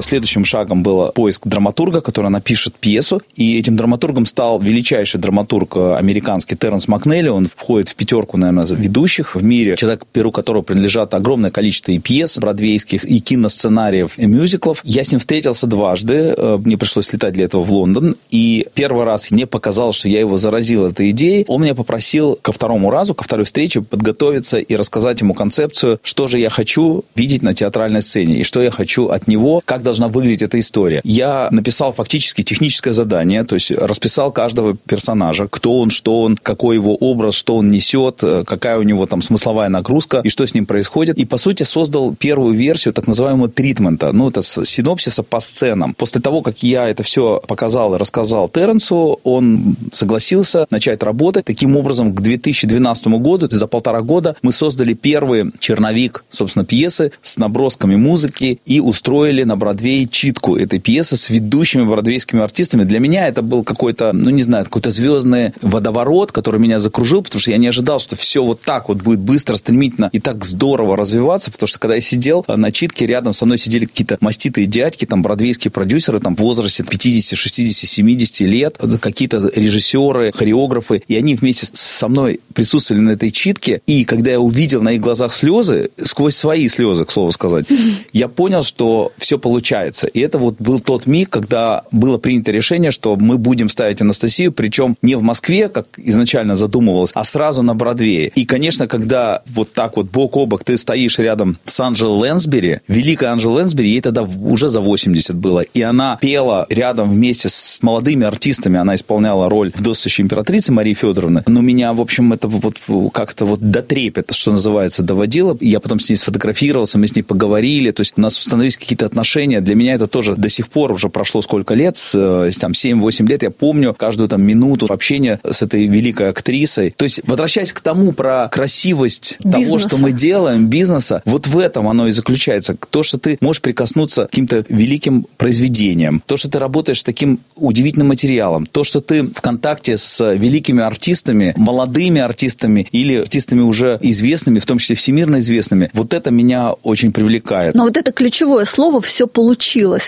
Следующим 0.00 0.44
шагом 0.44 0.82
был 0.82 1.12
поиск 1.12 1.46
драматурга, 1.46 2.00
который 2.00 2.30
напишет 2.30 2.74
пьесу. 2.74 3.22
И 3.36 3.58
этим 3.58 3.76
драматургом 3.76 4.26
стал 4.26 4.58
величайший 4.58 5.20
драматург 5.20 5.76
э, 5.76 5.94
американский 5.96 6.56
Терренс 6.56 6.88
Макнелли. 6.88 7.28
Он 7.28 7.46
входит 7.46 7.90
в 7.90 7.94
пятерку, 7.94 8.36
наверное, 8.36 8.66
ведущих 8.66 9.36
в 9.36 9.44
мире. 9.44 9.76
Человек, 9.76 10.04
перу 10.12 10.32
которого 10.32 10.62
принадлежат 10.62 11.14
огромное 11.14 11.50
количество 11.50 11.92
и 11.92 11.98
пьес 12.00 12.38
бродвейских, 12.38 13.04
и 13.04 13.20
киносценариев, 13.20 14.18
и 14.18 14.26
мюзиклов. 14.26 14.80
Я 14.84 15.04
с 15.04 15.12
ним 15.12 15.20
встретился 15.20 15.66
дважды. 15.66 16.34
Э, 16.36 16.58
мне 16.58 16.76
пришлось 16.76 17.12
летать 17.12 17.34
для 17.34 17.44
этого 17.44 17.62
в 17.62 17.72
Лондон. 17.72 18.16
И 18.30 18.66
первый 18.74 19.04
раз 19.04 19.30
мне 19.30 19.46
показалось, 19.46 19.96
что 19.96 20.08
я 20.08 20.20
его 20.20 20.36
заразил 20.38 20.86
этой 20.86 21.10
идеей. 21.10 21.44
Он 21.46 21.62
меня 21.62 21.74
попросил 21.74 22.36
ко 22.42 22.52
второму 22.52 22.90
разу, 22.90 23.14
ко 23.14 23.22
второй 23.22 23.44
встрече 23.44 23.80
подготовиться 23.82 24.58
и 24.58 24.74
рассказать 24.74 25.20
ему 25.20 25.34
концепцию, 25.34 26.00
что 26.02 26.26
же 26.26 26.40
я 26.40 26.50
хочу 26.50 27.04
видеть 27.14 27.42
на 27.42 27.54
театральной 27.54 28.02
сцене, 28.02 28.40
и 28.40 28.42
что 28.42 28.60
я 28.60 28.72
хочу 28.72 29.08
от 29.08 29.28
него, 29.28 29.62
как 29.64 29.83
должна 29.84 30.08
выглядеть 30.08 30.42
эта 30.42 30.58
история. 30.58 31.00
Я 31.04 31.48
написал 31.50 31.92
фактически 31.92 32.42
техническое 32.42 32.92
задание, 32.92 33.44
то 33.44 33.54
есть 33.54 33.70
расписал 33.70 34.32
каждого 34.32 34.76
персонажа, 34.76 35.46
кто 35.48 35.78
он, 35.78 35.90
что 35.90 36.22
он, 36.22 36.36
какой 36.36 36.76
его 36.76 36.94
образ, 36.96 37.34
что 37.34 37.56
он 37.56 37.68
несет, 37.68 38.20
э, 38.22 38.44
какая 38.46 38.78
у 38.78 38.82
него 38.82 39.06
там 39.06 39.22
смысловая 39.22 39.68
нагрузка 39.68 40.20
и 40.24 40.28
что 40.28 40.46
с 40.46 40.54
ним 40.54 40.66
происходит. 40.66 41.18
И, 41.18 41.24
по 41.24 41.36
сути, 41.36 41.62
создал 41.62 42.14
первую 42.14 42.54
версию 42.54 42.94
так 42.94 43.06
называемого 43.06 43.48
тритмента, 43.48 44.12
ну, 44.12 44.28
это 44.28 44.42
синопсиса 44.42 45.22
по 45.22 45.40
сценам. 45.40 45.94
После 45.94 46.20
того, 46.20 46.42
как 46.42 46.62
я 46.62 46.88
это 46.88 47.02
все 47.02 47.42
показал 47.46 47.94
и 47.94 47.98
рассказал 47.98 48.48
Терренсу, 48.48 49.20
он 49.24 49.76
согласился 49.92 50.66
начать 50.70 51.02
работать. 51.02 51.44
Таким 51.44 51.76
образом, 51.76 52.14
к 52.14 52.20
2012 52.20 53.06
году, 53.06 53.48
за 53.50 53.66
полтора 53.66 54.02
года, 54.02 54.36
мы 54.42 54.52
создали 54.52 54.94
первый 54.94 55.52
черновик, 55.58 56.24
собственно, 56.28 56.64
пьесы 56.64 57.12
с 57.22 57.36
набросками 57.36 57.96
музыки 57.96 58.60
и 58.64 58.80
устроили 58.80 59.42
на 59.44 59.56
Бродвее 59.56 59.73
Бродвей 59.74 60.06
читку 60.06 60.56
этой 60.56 60.78
пьесы 60.78 61.16
с 61.16 61.30
ведущими 61.30 61.82
бродвейскими 61.82 62.40
артистами. 62.40 62.84
Для 62.84 63.00
меня 63.00 63.26
это 63.26 63.42
был 63.42 63.64
какой-то, 63.64 64.12
ну 64.12 64.30
не 64.30 64.44
знаю, 64.44 64.64
какой-то 64.66 64.90
звездный 64.90 65.52
водоворот, 65.62 66.30
который 66.30 66.60
меня 66.60 66.78
закружил, 66.78 67.22
потому 67.22 67.40
что 67.40 67.50
я 67.50 67.56
не 67.56 67.66
ожидал, 67.66 67.98
что 67.98 68.14
все 68.14 68.44
вот 68.44 68.60
так 68.60 68.88
вот 68.88 68.98
будет 68.98 69.18
быстро, 69.18 69.56
стремительно 69.56 70.10
и 70.12 70.20
так 70.20 70.44
здорово 70.44 70.96
развиваться, 70.96 71.50
потому 71.50 71.66
что 71.66 71.80
когда 71.80 71.96
я 71.96 72.00
сидел 72.00 72.44
на 72.46 72.70
читке, 72.70 73.04
рядом 73.06 73.32
со 73.32 73.46
мной 73.46 73.58
сидели 73.58 73.84
какие-то 73.84 74.16
маститые 74.20 74.66
дядьки, 74.66 75.06
там 75.06 75.22
бродвейские 75.22 75.72
продюсеры, 75.72 76.20
там 76.20 76.36
в 76.36 76.38
возрасте 76.38 76.84
50, 76.84 77.36
60, 77.36 77.90
70 77.90 78.40
лет, 78.42 78.78
какие-то 79.00 79.50
режиссеры, 79.56 80.30
хореографы, 80.32 81.02
и 81.08 81.16
они 81.16 81.34
вместе 81.34 81.66
со 81.72 82.06
мной 82.06 82.38
присутствовали 82.54 83.02
на 83.02 83.10
этой 83.10 83.32
читке, 83.32 83.82
и 83.86 84.04
когда 84.04 84.30
я 84.30 84.38
увидел 84.38 84.82
на 84.82 84.92
их 84.92 85.00
глазах 85.00 85.34
слезы, 85.34 85.90
сквозь 86.00 86.36
свои 86.36 86.68
слезы, 86.68 87.04
к 87.04 87.10
слову 87.10 87.32
сказать, 87.32 87.66
я 88.12 88.28
понял, 88.28 88.62
что 88.62 89.10
все 89.18 89.36
получилось 89.36 89.63
получается. 89.64 90.08
И 90.08 90.20
это 90.20 90.38
вот 90.38 90.56
был 90.58 90.78
тот 90.78 91.06
миг, 91.06 91.30
когда 91.30 91.84
было 91.90 92.18
принято 92.18 92.52
решение, 92.52 92.90
что 92.90 93.16
мы 93.16 93.38
будем 93.38 93.70
ставить 93.70 94.02
Анастасию, 94.02 94.52
причем 94.52 94.96
не 95.00 95.14
в 95.14 95.22
Москве, 95.22 95.70
как 95.70 95.86
изначально 95.96 96.54
задумывалось, 96.54 97.12
а 97.14 97.24
сразу 97.24 97.62
на 97.62 97.74
Бродвее. 97.74 98.30
И, 98.34 98.44
конечно, 98.44 98.86
когда 98.86 99.42
вот 99.46 99.72
так 99.72 99.96
вот 99.96 100.10
бок 100.10 100.36
о 100.36 100.44
бок 100.44 100.64
ты 100.64 100.76
стоишь 100.76 101.18
рядом 101.18 101.56
с 101.66 101.80
Анджелой 101.80 102.28
Лэнсбери, 102.28 102.80
великая 102.88 103.28
Анджела 103.28 103.54
Лэнсбери, 103.54 103.88
ей 103.88 104.02
тогда 104.02 104.22
уже 104.22 104.68
за 104.68 104.82
80 104.82 105.34
было, 105.34 105.60
и 105.60 105.80
она 105.80 106.18
пела 106.20 106.66
рядом 106.68 107.10
вместе 107.10 107.48
с 107.48 107.82
молодыми 107.82 108.26
артистами, 108.26 108.78
она 108.78 108.94
исполняла 108.94 109.48
роль 109.48 109.72
вдовствующей 109.74 110.24
императрицы 110.24 110.72
Марии 110.72 110.94
Федоровны. 110.94 111.42
Но 111.46 111.62
меня, 111.62 111.94
в 111.94 112.02
общем, 112.02 112.34
это 112.34 112.48
вот 112.48 112.76
как-то 113.14 113.46
вот 113.46 113.60
до 113.60 113.80
трепета, 113.80 114.34
что 114.34 114.52
называется, 114.52 115.02
доводило. 115.02 115.56
Я 115.62 115.80
потом 115.80 116.00
с 116.00 116.10
ней 116.10 116.16
сфотографировался, 116.16 116.98
мы 116.98 117.06
с 117.06 117.16
ней 117.16 117.22
поговорили, 117.22 117.92
то 117.92 118.02
есть 118.02 118.12
у 118.16 118.20
нас 118.20 118.38
установились 118.38 118.76
какие-то 118.76 119.06
отношения. 119.06 119.53
Для 119.60 119.74
меня 119.74 119.94
это 119.94 120.06
тоже 120.06 120.36
до 120.36 120.48
сих 120.48 120.68
пор 120.68 120.92
уже 120.92 121.08
прошло 121.08 121.42
сколько 121.42 121.74
лет, 121.74 121.96
с, 121.96 122.14
э, 122.14 122.50
там 122.60 122.72
7-8 122.72 123.26
лет, 123.26 123.42
я 123.42 123.50
помню 123.50 123.94
каждую 123.94 124.28
там 124.28 124.42
минуту 124.42 124.86
общения 124.90 125.40
с 125.48 125.62
этой 125.62 125.86
великой 125.86 126.30
актрисой. 126.30 126.90
То 126.96 127.04
есть, 127.04 127.20
возвращаясь 127.26 127.72
к 127.72 127.80
тому 127.80 128.12
про 128.12 128.48
красивость 128.48 129.36
бизнеса. 129.40 129.66
того, 129.66 129.78
что 129.78 129.96
мы 129.98 130.12
делаем, 130.12 130.66
бизнеса, 130.68 131.22
вот 131.24 131.46
в 131.46 131.58
этом 131.58 131.88
оно 131.88 132.08
и 132.08 132.10
заключается. 132.10 132.76
То, 132.90 133.02
что 133.02 133.18
ты 133.18 133.38
можешь 133.40 133.62
прикоснуться 133.62 134.24
к 134.24 134.30
каким-то 134.30 134.64
великим 134.68 135.26
произведениям, 135.36 136.22
то, 136.26 136.36
что 136.36 136.50
ты 136.50 136.58
работаешь 136.58 137.00
с 137.00 137.02
таким 137.02 137.40
удивительным 137.56 138.08
материалом, 138.08 138.66
то, 138.66 138.84
что 138.84 139.00
ты 139.00 139.22
в 139.22 139.40
контакте 139.40 139.98
с 139.98 140.34
великими 140.34 140.82
артистами, 140.82 141.54
молодыми 141.56 142.20
артистами 142.20 142.86
или 142.92 143.16
артистами 143.16 143.60
уже 143.60 143.98
известными, 144.02 144.58
в 144.58 144.66
том 144.66 144.78
числе 144.78 144.96
всемирно 144.96 145.38
известными, 145.40 145.90
вот 145.92 146.14
это 146.14 146.30
меня 146.30 146.72
очень 146.72 147.12
привлекает. 147.12 147.74
Но 147.74 147.84
вот 147.84 147.96
это 147.96 148.12
ключевое 148.12 148.64
слово 148.64 149.00
«все 149.00 149.26
получилось». 149.26 149.43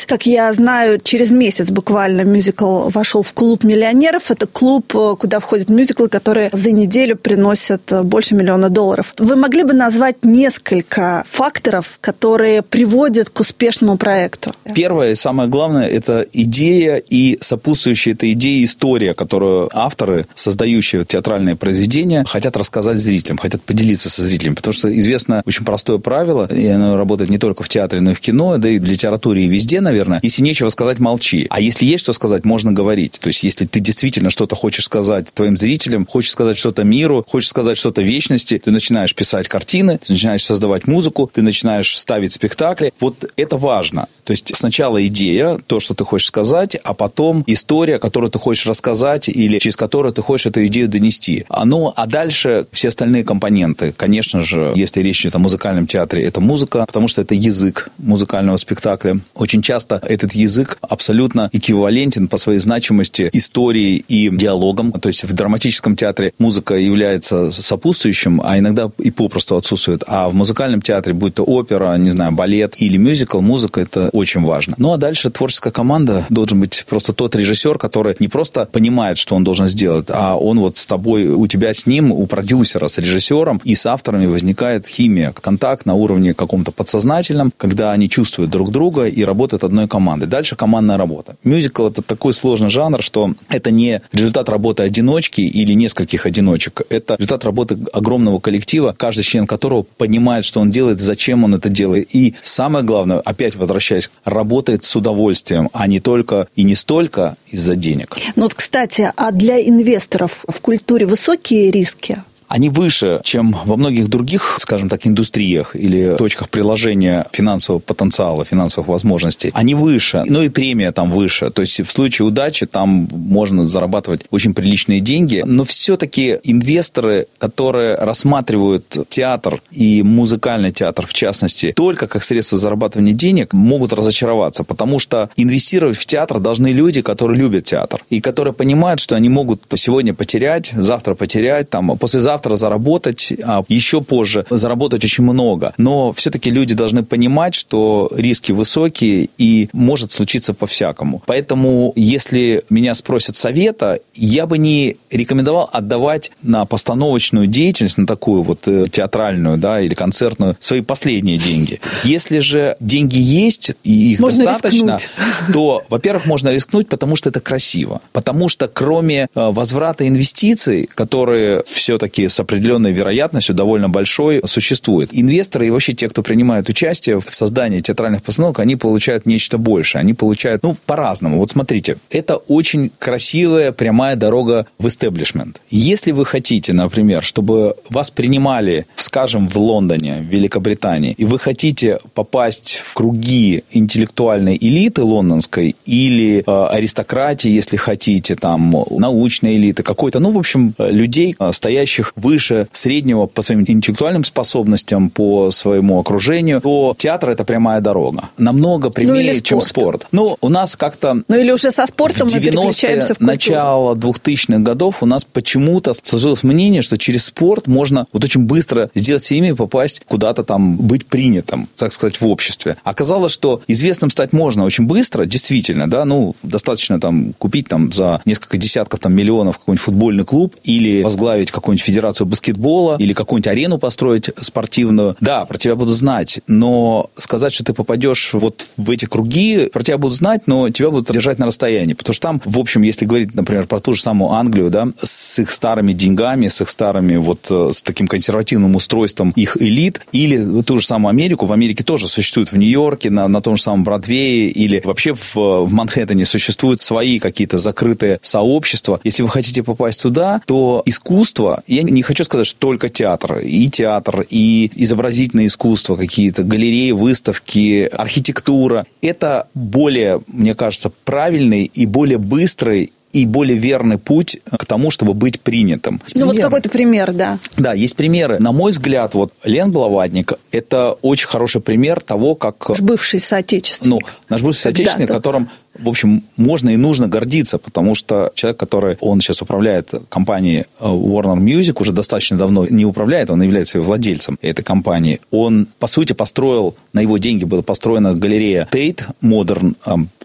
Как 0.06 0.26
я 0.26 0.52
знаю, 0.52 0.98
через 1.02 1.30
месяц 1.30 1.70
буквально 1.70 2.22
мюзикл 2.22 2.88
вошел 2.88 3.22
в 3.22 3.32
клуб 3.32 3.64
миллионеров. 3.64 4.30
Это 4.30 4.46
клуб, 4.46 4.94
э, 4.94 5.16
куда 5.18 5.40
входят 5.40 5.68
мюзиклы, 5.68 6.08
которые 6.08 6.48
за 6.52 6.70
неделю 6.70 7.16
приносят 7.16 7.92
э, 7.92 8.02
больше 8.02 8.34
миллиона 8.34 8.70
долларов. 8.70 9.12
Вы 9.18 9.36
могли 9.36 9.62
бы 9.62 9.72
назвать 9.72 10.24
несколько 10.24 11.22
факторов, 11.26 11.98
которые 12.00 12.62
приводят 12.62 13.30
к 13.30 13.40
успешному 13.40 13.98
проекту? 13.98 14.54
Первое 14.74 15.12
и 15.12 15.14
самое 15.14 15.48
главное– 15.48 15.86
это 15.88 16.26
идея 16.32 16.96
и 16.96 17.38
сопутствующая 17.40 18.14
этой 18.14 18.32
идее 18.32 18.64
история, 18.64 19.14
которую 19.14 19.68
авторы, 19.72 20.26
создающие 20.34 21.04
театральные 21.04 21.56
произведения, 21.56 22.24
хотят 22.26 22.56
рассказать 22.56 22.96
зрителям, 22.96 23.38
хотят 23.38 23.62
поделиться 23.62 24.08
со 24.08 24.22
зрителями. 24.22 24.54
Потому 24.54 24.72
что 24.72 24.98
известно 24.98 25.42
очень 25.44 25.64
простое 25.64 25.98
правило, 25.98 26.46
и 26.46 26.66
оно 26.68 26.96
работает 26.96 27.30
не 27.30 27.38
только 27.38 27.62
в 27.62 27.68
театре, 27.68 28.00
но 28.00 28.12
и 28.12 28.14
в 28.14 28.20
кино, 28.20 28.56
да 28.56 28.68
и 28.68 28.78
в 28.78 28.84
литературе, 28.84 29.25
и 29.34 29.46
везде, 29.46 29.80
наверное. 29.80 30.20
Если 30.22 30.42
нечего 30.42 30.68
сказать, 30.68 30.98
молчи. 30.98 31.46
А 31.50 31.60
если 31.60 31.84
есть 31.84 32.04
что 32.04 32.12
сказать, 32.12 32.44
можно 32.44 32.72
говорить. 32.72 33.18
То 33.20 33.28
есть, 33.28 33.42
если 33.42 33.66
ты 33.66 33.80
действительно 33.80 34.30
что-то 34.30 34.56
хочешь 34.56 34.84
сказать 34.84 35.32
твоим 35.32 35.56
зрителям, 35.56 36.06
хочешь 36.06 36.30
сказать 36.30 36.56
что-то 36.56 36.84
миру, 36.84 37.24
хочешь 37.28 37.48
сказать 37.48 37.76
что-то 37.78 38.02
вечности, 38.02 38.60
ты 38.62 38.70
начинаешь 38.70 39.14
писать 39.14 39.48
картины, 39.48 39.98
ты 39.98 40.12
начинаешь 40.12 40.44
создавать 40.44 40.86
музыку, 40.86 41.30
ты 41.32 41.42
начинаешь 41.42 41.98
ставить 41.98 42.32
спектакли. 42.32 42.92
Вот 43.00 43.30
это 43.36 43.56
важно. 43.56 44.08
То 44.24 44.32
есть, 44.32 44.54
сначала 44.54 45.04
идея, 45.06 45.58
то, 45.66 45.80
что 45.80 45.94
ты 45.94 46.04
хочешь 46.04 46.28
сказать, 46.28 46.76
а 46.82 46.94
потом 46.94 47.44
история, 47.46 47.98
которую 47.98 48.30
ты 48.30 48.38
хочешь 48.38 48.66
рассказать 48.66 49.28
или 49.28 49.58
через 49.58 49.76
которую 49.76 50.12
ты 50.12 50.22
хочешь 50.22 50.46
эту 50.46 50.66
идею 50.66 50.88
донести. 50.88 51.44
А, 51.48 51.64
ну, 51.64 51.92
а 51.94 52.06
дальше 52.06 52.66
все 52.72 52.88
остальные 52.88 53.24
компоненты. 53.24 53.92
Конечно 53.96 54.42
же, 54.42 54.72
если 54.76 55.00
речь 55.00 55.22
идет 55.22 55.34
о 55.34 55.38
музыкальном 55.38 55.86
театре, 55.86 56.24
это 56.24 56.40
музыка, 56.40 56.84
потому 56.86 57.08
что 57.08 57.22
это 57.22 57.34
язык 57.34 57.90
музыкального 57.98 58.56
спектакля. 58.56 59.15
Очень 59.34 59.62
часто 59.62 60.00
этот 60.02 60.32
язык 60.32 60.78
абсолютно 60.80 61.48
эквивалентен 61.52 62.28
по 62.28 62.36
своей 62.36 62.58
значимости 62.58 63.30
истории 63.32 64.04
и 64.08 64.30
диалогам. 64.30 64.92
То 64.92 65.08
есть 65.08 65.24
в 65.24 65.32
драматическом 65.32 65.96
театре 65.96 66.32
музыка 66.38 66.74
является 66.74 67.50
сопутствующим, 67.50 68.40
а 68.44 68.58
иногда 68.58 68.90
и 68.98 69.10
попросту 69.10 69.56
отсутствует. 69.56 70.02
А 70.06 70.28
в 70.28 70.34
музыкальном 70.34 70.82
театре, 70.82 71.14
будь 71.14 71.34
то 71.34 71.44
опера, 71.44 71.96
не 71.96 72.10
знаю, 72.10 72.32
балет 72.32 72.80
или 72.80 72.96
мюзикл, 72.96 73.40
музыка 73.40 73.80
это 73.80 74.10
очень 74.12 74.42
важно. 74.42 74.74
Ну 74.78 74.92
а 74.92 74.96
дальше 74.96 75.30
творческая 75.30 75.70
команда 75.70 76.24
должен 76.28 76.60
быть 76.60 76.84
просто 76.88 77.12
тот 77.12 77.36
режиссер, 77.36 77.78
который 77.78 78.16
не 78.18 78.28
просто 78.28 78.66
понимает, 78.66 79.18
что 79.18 79.34
он 79.34 79.44
должен 79.44 79.68
сделать, 79.68 80.06
а 80.08 80.36
он 80.36 80.60
вот 80.60 80.76
с 80.76 80.86
тобой, 80.86 81.26
у 81.26 81.46
тебя 81.46 81.74
с 81.74 81.86
ним, 81.86 82.12
у 82.12 82.26
продюсера, 82.26 82.88
с 82.88 82.98
режиссером 82.98 83.60
и 83.64 83.74
с 83.74 83.86
авторами 83.86 84.26
возникает 84.26 84.86
химия, 84.86 85.32
контакт 85.32 85.86
на 85.86 85.94
уровне 85.94 86.34
каком-то 86.34 86.72
подсознательном, 86.72 87.52
когда 87.56 87.92
они 87.92 88.08
чувствуют 88.08 88.50
друг 88.50 88.70
друга 88.70 89.05
и 89.10 89.24
работают 89.24 89.64
одной 89.64 89.88
командой. 89.88 90.26
Дальше 90.26 90.56
командная 90.56 90.96
работа. 90.96 91.36
Мюзикл– 91.44 91.86
это 91.88 92.02
такой 92.02 92.32
сложный 92.32 92.70
жанр, 92.70 93.02
что 93.02 93.32
это 93.48 93.70
не 93.70 94.02
результат 94.12 94.48
работы 94.48 94.82
одиночки 94.82 95.40
или 95.40 95.72
нескольких 95.72 96.26
одиночек. 96.26 96.82
Это 96.90 97.14
результат 97.14 97.44
работы 97.44 97.78
огромного 97.92 98.40
коллектива, 98.40 98.94
каждый 98.96 99.22
член 99.22 99.46
которого 99.46 99.82
понимает, 99.82 100.44
что 100.44 100.60
он 100.60 100.70
делает, 100.70 101.00
зачем 101.00 101.44
он 101.44 101.54
это 101.54 101.68
делает. 101.68 102.14
И 102.14 102.34
самое 102.42 102.84
главное, 102.84 103.18
опять 103.18 103.56
возвращаясь, 103.56 104.10
работает 104.24 104.84
с 104.84 104.96
удовольствием, 104.96 105.70
а 105.72 105.86
не 105.86 106.00
только 106.00 106.48
и 106.56 106.62
не 106.62 106.74
столько 106.74 107.36
из-за 107.48 107.76
денег. 107.76 108.16
Ну 108.36 108.42
вот, 108.42 108.54
кстати, 108.54 109.12
а 109.16 109.32
для 109.32 109.60
инвесторов 109.60 110.44
в 110.48 110.60
культуре 110.60 111.06
высокие 111.06 111.70
риски? 111.70 112.22
Они 112.48 112.70
выше, 112.70 113.20
чем 113.24 113.56
во 113.64 113.76
многих 113.76 114.08
других, 114.08 114.56
скажем 114.60 114.88
так, 114.88 115.06
индустриях 115.06 115.74
или 115.76 116.16
точках 116.16 116.48
приложения 116.48 117.26
финансового 117.32 117.80
потенциала, 117.80 118.44
финансовых 118.44 118.88
возможностей. 118.88 119.50
Они 119.54 119.74
выше, 119.74 120.24
но 120.26 120.42
и 120.42 120.48
премия 120.48 120.92
там 120.92 121.10
выше. 121.10 121.50
То 121.50 121.62
есть 121.62 121.80
в 121.80 121.90
случае 121.90 122.26
удачи 122.26 122.66
там 122.66 123.08
можно 123.12 123.66
зарабатывать 123.66 124.22
очень 124.30 124.54
приличные 124.54 125.00
деньги. 125.00 125.42
Но 125.46 125.64
все-таки 125.64 126.38
инвесторы, 126.44 127.26
которые 127.38 127.96
рассматривают 127.96 128.96
театр 129.08 129.60
и 129.70 130.02
музыкальный 130.02 130.72
театр 130.72 131.06
в 131.06 131.14
частности 131.14 131.72
только 131.74 132.06
как 132.06 132.22
средство 132.22 132.58
зарабатывания 132.58 133.12
денег, 133.12 133.52
могут 133.52 133.92
разочароваться, 133.92 134.64
потому 134.64 134.98
что 134.98 135.30
инвестировать 135.36 135.96
в 135.96 136.06
театр 136.06 136.38
должны 136.38 136.68
люди, 136.68 137.02
которые 137.02 137.38
любят 137.38 137.64
театр 137.64 138.02
и 138.10 138.20
которые 138.20 138.54
понимают, 138.54 139.00
что 139.00 139.16
они 139.16 139.28
могут 139.28 139.62
сегодня 139.74 140.14
потерять, 140.14 140.72
завтра 140.72 141.14
потерять, 141.14 141.70
там, 141.70 141.96
послезавтра 141.98 142.35
завтра 142.36 142.56
заработать, 142.56 143.32
а 143.44 143.62
еще 143.68 144.02
позже 144.02 144.44
заработать 144.50 145.02
очень 145.04 145.24
много. 145.24 145.72
Но 145.78 146.12
все-таки 146.12 146.50
люди 146.50 146.74
должны 146.74 147.02
понимать, 147.02 147.54
что 147.54 148.10
риски 148.14 148.52
высокие 148.52 149.30
и 149.38 149.70
может 149.72 150.12
случиться 150.12 150.52
по-всякому. 150.52 151.22
Поэтому, 151.24 151.94
если 151.96 152.62
меня 152.68 152.94
спросят 152.94 153.36
совета, 153.36 154.00
я 154.12 154.46
бы 154.46 154.58
не 154.58 154.96
рекомендовал 155.10 155.70
отдавать 155.72 156.30
на 156.42 156.66
постановочную 156.66 157.46
деятельность, 157.46 157.96
на 157.96 158.06
такую 158.06 158.42
вот 158.42 158.68
э, 158.68 158.84
театральную, 158.90 159.56
да, 159.56 159.80
или 159.80 159.94
концертную, 159.94 160.56
свои 160.60 160.82
последние 160.82 161.38
деньги. 161.38 161.80
Если 162.04 162.40
же 162.40 162.76
деньги 162.80 163.16
есть 163.18 163.72
и 163.82 164.12
их 164.12 164.20
можно 164.20 164.44
достаточно, 164.44 164.98
рискнуть. 164.98 165.08
то, 165.54 165.84
во-первых, 165.88 166.26
можно 166.26 166.50
рискнуть, 166.50 166.86
потому 166.88 167.16
что 167.16 167.30
это 167.30 167.40
красиво. 167.40 168.02
Потому 168.12 168.50
что 168.50 168.68
кроме 168.68 169.22
э, 169.22 169.26
возврата 169.34 170.06
инвестиций, 170.06 170.86
которые 170.94 171.62
все-таки 171.66 172.25
с 172.28 172.40
определенной 172.40 172.92
вероятностью, 172.92 173.54
довольно 173.54 173.88
большой, 173.88 174.42
существует. 174.44 175.10
Инвесторы 175.12 175.66
и 175.66 175.70
вообще 175.70 175.92
те, 175.92 176.08
кто 176.08 176.22
принимает 176.22 176.68
участие 176.68 177.20
в 177.20 177.34
создании 177.34 177.80
театральных 177.80 178.22
постановок, 178.22 178.58
они 178.60 178.76
получают 178.76 179.26
нечто 179.26 179.58
большее. 179.58 180.00
Они 180.00 180.14
получают, 180.14 180.62
ну, 180.62 180.76
по-разному. 180.86 181.38
Вот 181.38 181.50
смотрите, 181.50 181.96
это 182.10 182.36
очень 182.36 182.90
красивая 182.98 183.72
прямая 183.72 184.16
дорога 184.16 184.66
в 184.78 184.88
истеблишмент. 184.88 185.60
Если 185.70 186.12
вы 186.12 186.24
хотите, 186.24 186.72
например, 186.72 187.22
чтобы 187.22 187.76
вас 187.90 188.10
принимали, 188.10 188.86
скажем, 188.96 189.48
в 189.48 189.56
Лондоне, 189.56 190.18
в 190.20 190.32
Великобритании, 190.32 191.14
и 191.16 191.24
вы 191.24 191.38
хотите 191.38 191.98
попасть 192.14 192.82
в 192.84 192.94
круги 192.94 193.64
интеллектуальной 193.70 194.56
элиты 194.60 195.02
лондонской 195.02 195.76
или 195.84 196.44
э, 196.46 196.66
аристократии, 196.70 197.50
если 197.50 197.76
хотите, 197.76 198.34
там, 198.34 198.84
научной 198.90 199.56
элиты, 199.56 199.82
какой-то, 199.82 200.20
ну, 200.20 200.30
в 200.30 200.38
общем, 200.38 200.74
людей, 200.78 201.36
э, 201.38 201.52
стоящих 201.52 202.12
выше 202.16 202.66
среднего 202.72 203.26
по 203.26 203.42
своим 203.42 203.60
интеллектуальным 203.60 204.24
способностям, 204.24 205.10
по 205.10 205.50
своему 205.50 206.00
окружению, 206.00 206.60
то 206.60 206.94
театр– 206.96 207.30
это 207.30 207.44
прямая 207.44 207.80
дорога. 207.80 208.30
Намного 208.38 208.90
прямее, 208.90 209.34
ну, 209.34 209.40
чем 209.40 209.60
спорт. 209.60 210.06
Ну, 210.12 210.36
у 210.40 210.48
нас 210.48 210.76
как-то... 210.76 211.22
Ну, 211.28 211.36
или 211.36 211.50
уже 211.50 211.70
со 211.70 211.86
спортом 211.86 212.28
мы 212.32 212.40
переключаемся 212.40 213.14
в 213.14 213.18
культуру. 213.18 213.26
начало 213.26 213.94
2000-х 213.94 214.58
годов 214.60 215.02
у 215.02 215.06
нас 215.06 215.24
почему-то 215.24 215.92
сложилось 215.92 216.42
мнение, 216.42 216.82
что 216.82 216.96
через 216.96 217.26
спорт 217.26 217.66
можно 217.66 218.06
вот 218.12 218.24
очень 218.24 218.44
быстро 218.44 218.90
сделать 218.94 219.22
себе 219.22 219.38
имя 219.38 219.50
и 219.50 219.54
попасть 219.54 220.02
куда-то 220.06 220.42
там, 220.42 220.76
быть 220.76 221.06
принятым, 221.06 221.68
так 221.76 221.92
сказать, 221.92 222.20
в 222.20 222.26
обществе. 222.26 222.76
Оказалось, 222.84 223.32
что 223.32 223.60
известным 223.66 224.10
стать 224.10 224.32
можно 224.32 224.64
очень 224.64 224.86
быстро, 224.86 225.26
действительно, 225.26 225.88
да, 225.88 226.04
ну, 226.04 226.34
достаточно 226.42 226.98
там 226.98 227.34
купить 227.38 227.68
там 227.68 227.92
за 227.92 228.22
несколько 228.24 228.56
десятков 228.56 229.00
там 229.00 229.12
миллионов 229.12 229.58
какой-нибудь 229.58 229.84
футбольный 229.84 230.24
клуб 230.24 230.56
или 230.64 231.02
возглавить 231.02 231.50
какой-нибудь 231.50 231.84
федеральный 231.84 232.05
федерацию 232.06 232.26
баскетбола 232.26 232.96
или 232.98 233.12
какую-нибудь 233.12 233.48
арену 233.48 233.78
построить 233.78 234.30
спортивную, 234.40 235.16
да, 235.20 235.44
про 235.44 235.58
тебя 235.58 235.74
будут 235.74 235.94
знать, 235.94 236.40
но 236.46 237.10
сказать, 237.16 237.52
что 237.52 237.64
ты 237.64 237.74
попадешь 237.74 238.32
вот 238.32 238.66
в 238.76 238.90
эти 238.90 239.06
круги, 239.06 239.68
про 239.72 239.82
тебя 239.82 239.98
будут 239.98 240.16
знать, 240.16 240.42
но 240.46 240.70
тебя 240.70 240.90
будут 240.90 241.12
держать 241.12 241.38
на 241.38 241.46
расстоянии, 241.46 241.94
потому 241.94 242.14
что 242.14 242.22
там, 242.22 242.42
в 242.44 242.58
общем, 242.58 242.82
если 242.82 243.06
говорить, 243.06 243.34
например, 243.34 243.66
про 243.66 243.80
ту 243.80 243.94
же 243.94 244.02
самую 244.02 244.32
Англию, 244.32 244.70
да, 244.70 244.88
с 245.02 245.38
их 245.38 245.50
старыми 245.50 245.92
деньгами, 245.92 246.48
с 246.48 246.60
их 246.60 246.68
старыми 246.68 247.16
вот 247.16 247.46
э, 247.50 247.70
с 247.72 247.82
таким 247.82 248.06
консервативным 248.06 248.76
устройством 248.76 249.32
их 249.36 249.56
элит, 249.60 250.00
или 250.12 250.62
ту 250.62 250.78
же 250.78 250.86
самую 250.86 251.10
Америку, 251.10 251.46
в 251.46 251.52
Америке 251.52 251.82
тоже 251.84 252.08
существует 252.08 252.52
в 252.52 252.56
Нью-Йорке, 252.56 253.10
на, 253.10 253.28
на 253.28 253.40
том 253.42 253.56
же 253.56 253.62
самом 253.62 253.84
Бродвее, 253.84 254.48
или 254.48 254.80
вообще 254.84 255.14
в, 255.14 255.34
в 255.34 255.72
Манхэттене 255.72 256.26
существуют 256.26 256.82
свои 256.82 257.18
какие-то 257.18 257.58
закрытые 257.58 258.18
сообщества. 258.22 259.00
Если 259.04 259.22
вы 259.22 259.28
хотите 259.28 259.62
попасть 259.62 260.02
туда, 260.02 260.40
то 260.46 260.82
искусство, 260.86 261.62
я 261.66 261.82
хочу 262.02 262.24
сказать, 262.24 262.46
что 262.46 262.58
только 262.58 262.88
театр, 262.88 263.38
и 263.38 263.68
театр, 263.70 264.26
и 264.28 264.70
изобразительное 264.74 265.46
искусство, 265.46 265.96
какие-то 265.96 266.42
галереи, 266.42 266.92
выставки, 266.92 267.88
архитектура, 267.92 268.86
это 269.02 269.48
более, 269.54 270.20
мне 270.26 270.54
кажется, 270.54 270.90
правильный 271.04 271.64
и 271.64 271.86
более 271.86 272.18
быстрый 272.18 272.92
и 273.12 273.24
более 273.24 273.56
верный 273.56 273.96
путь 273.96 274.38
к 274.44 274.66
тому, 274.66 274.90
чтобы 274.90 275.14
быть 275.14 275.40
принятым. 275.40 276.02
Ну, 276.14 276.26
вот 276.26 276.38
какой-то 276.38 276.68
пример, 276.68 277.12
да. 277.12 277.38
Да, 277.56 277.72
есть 277.72 277.96
примеры. 277.96 278.38
На 278.40 278.52
мой 278.52 278.72
взгляд, 278.72 279.14
вот 279.14 279.32
Лен 279.42 279.72
Блаватник– 279.72 280.34
это 280.52 280.92
очень 281.00 281.26
хороший 281.26 281.62
пример 281.62 282.02
того, 282.02 282.34
как... 282.34 282.68
Наш 282.68 282.80
бывший 282.80 283.20
соотечественник. 283.20 284.02
Ну, 284.02 284.08
наш 284.28 284.42
бывший 284.42 284.60
соотечественник, 284.60 285.08
которым 285.08 285.48
в 285.78 285.88
общем, 285.88 286.22
можно 286.36 286.70
и 286.70 286.76
нужно 286.76 287.08
гордиться, 287.08 287.58
потому 287.58 287.94
что 287.94 288.30
человек, 288.34 288.58
который, 288.58 288.96
он 289.00 289.20
сейчас 289.20 289.42
управляет 289.42 289.92
компанией 290.08 290.66
э, 290.80 290.84
Warner 290.84 291.38
Music, 291.38 291.80
уже 291.80 291.92
достаточно 291.92 292.36
давно 292.36 292.66
не 292.66 292.84
управляет, 292.84 293.30
он 293.30 293.42
является 293.42 293.80
владельцем 293.80 294.38
этой 294.42 294.62
компании. 294.62 295.20
Он, 295.30 295.68
по 295.78 295.86
сути, 295.86 296.12
построил, 296.12 296.76
на 296.92 297.00
его 297.00 297.18
деньги 297.18 297.44
была 297.44 297.62
построена 297.62 298.14
галерея 298.14 298.68
Tate 298.70 299.04
Modern, 299.22 299.74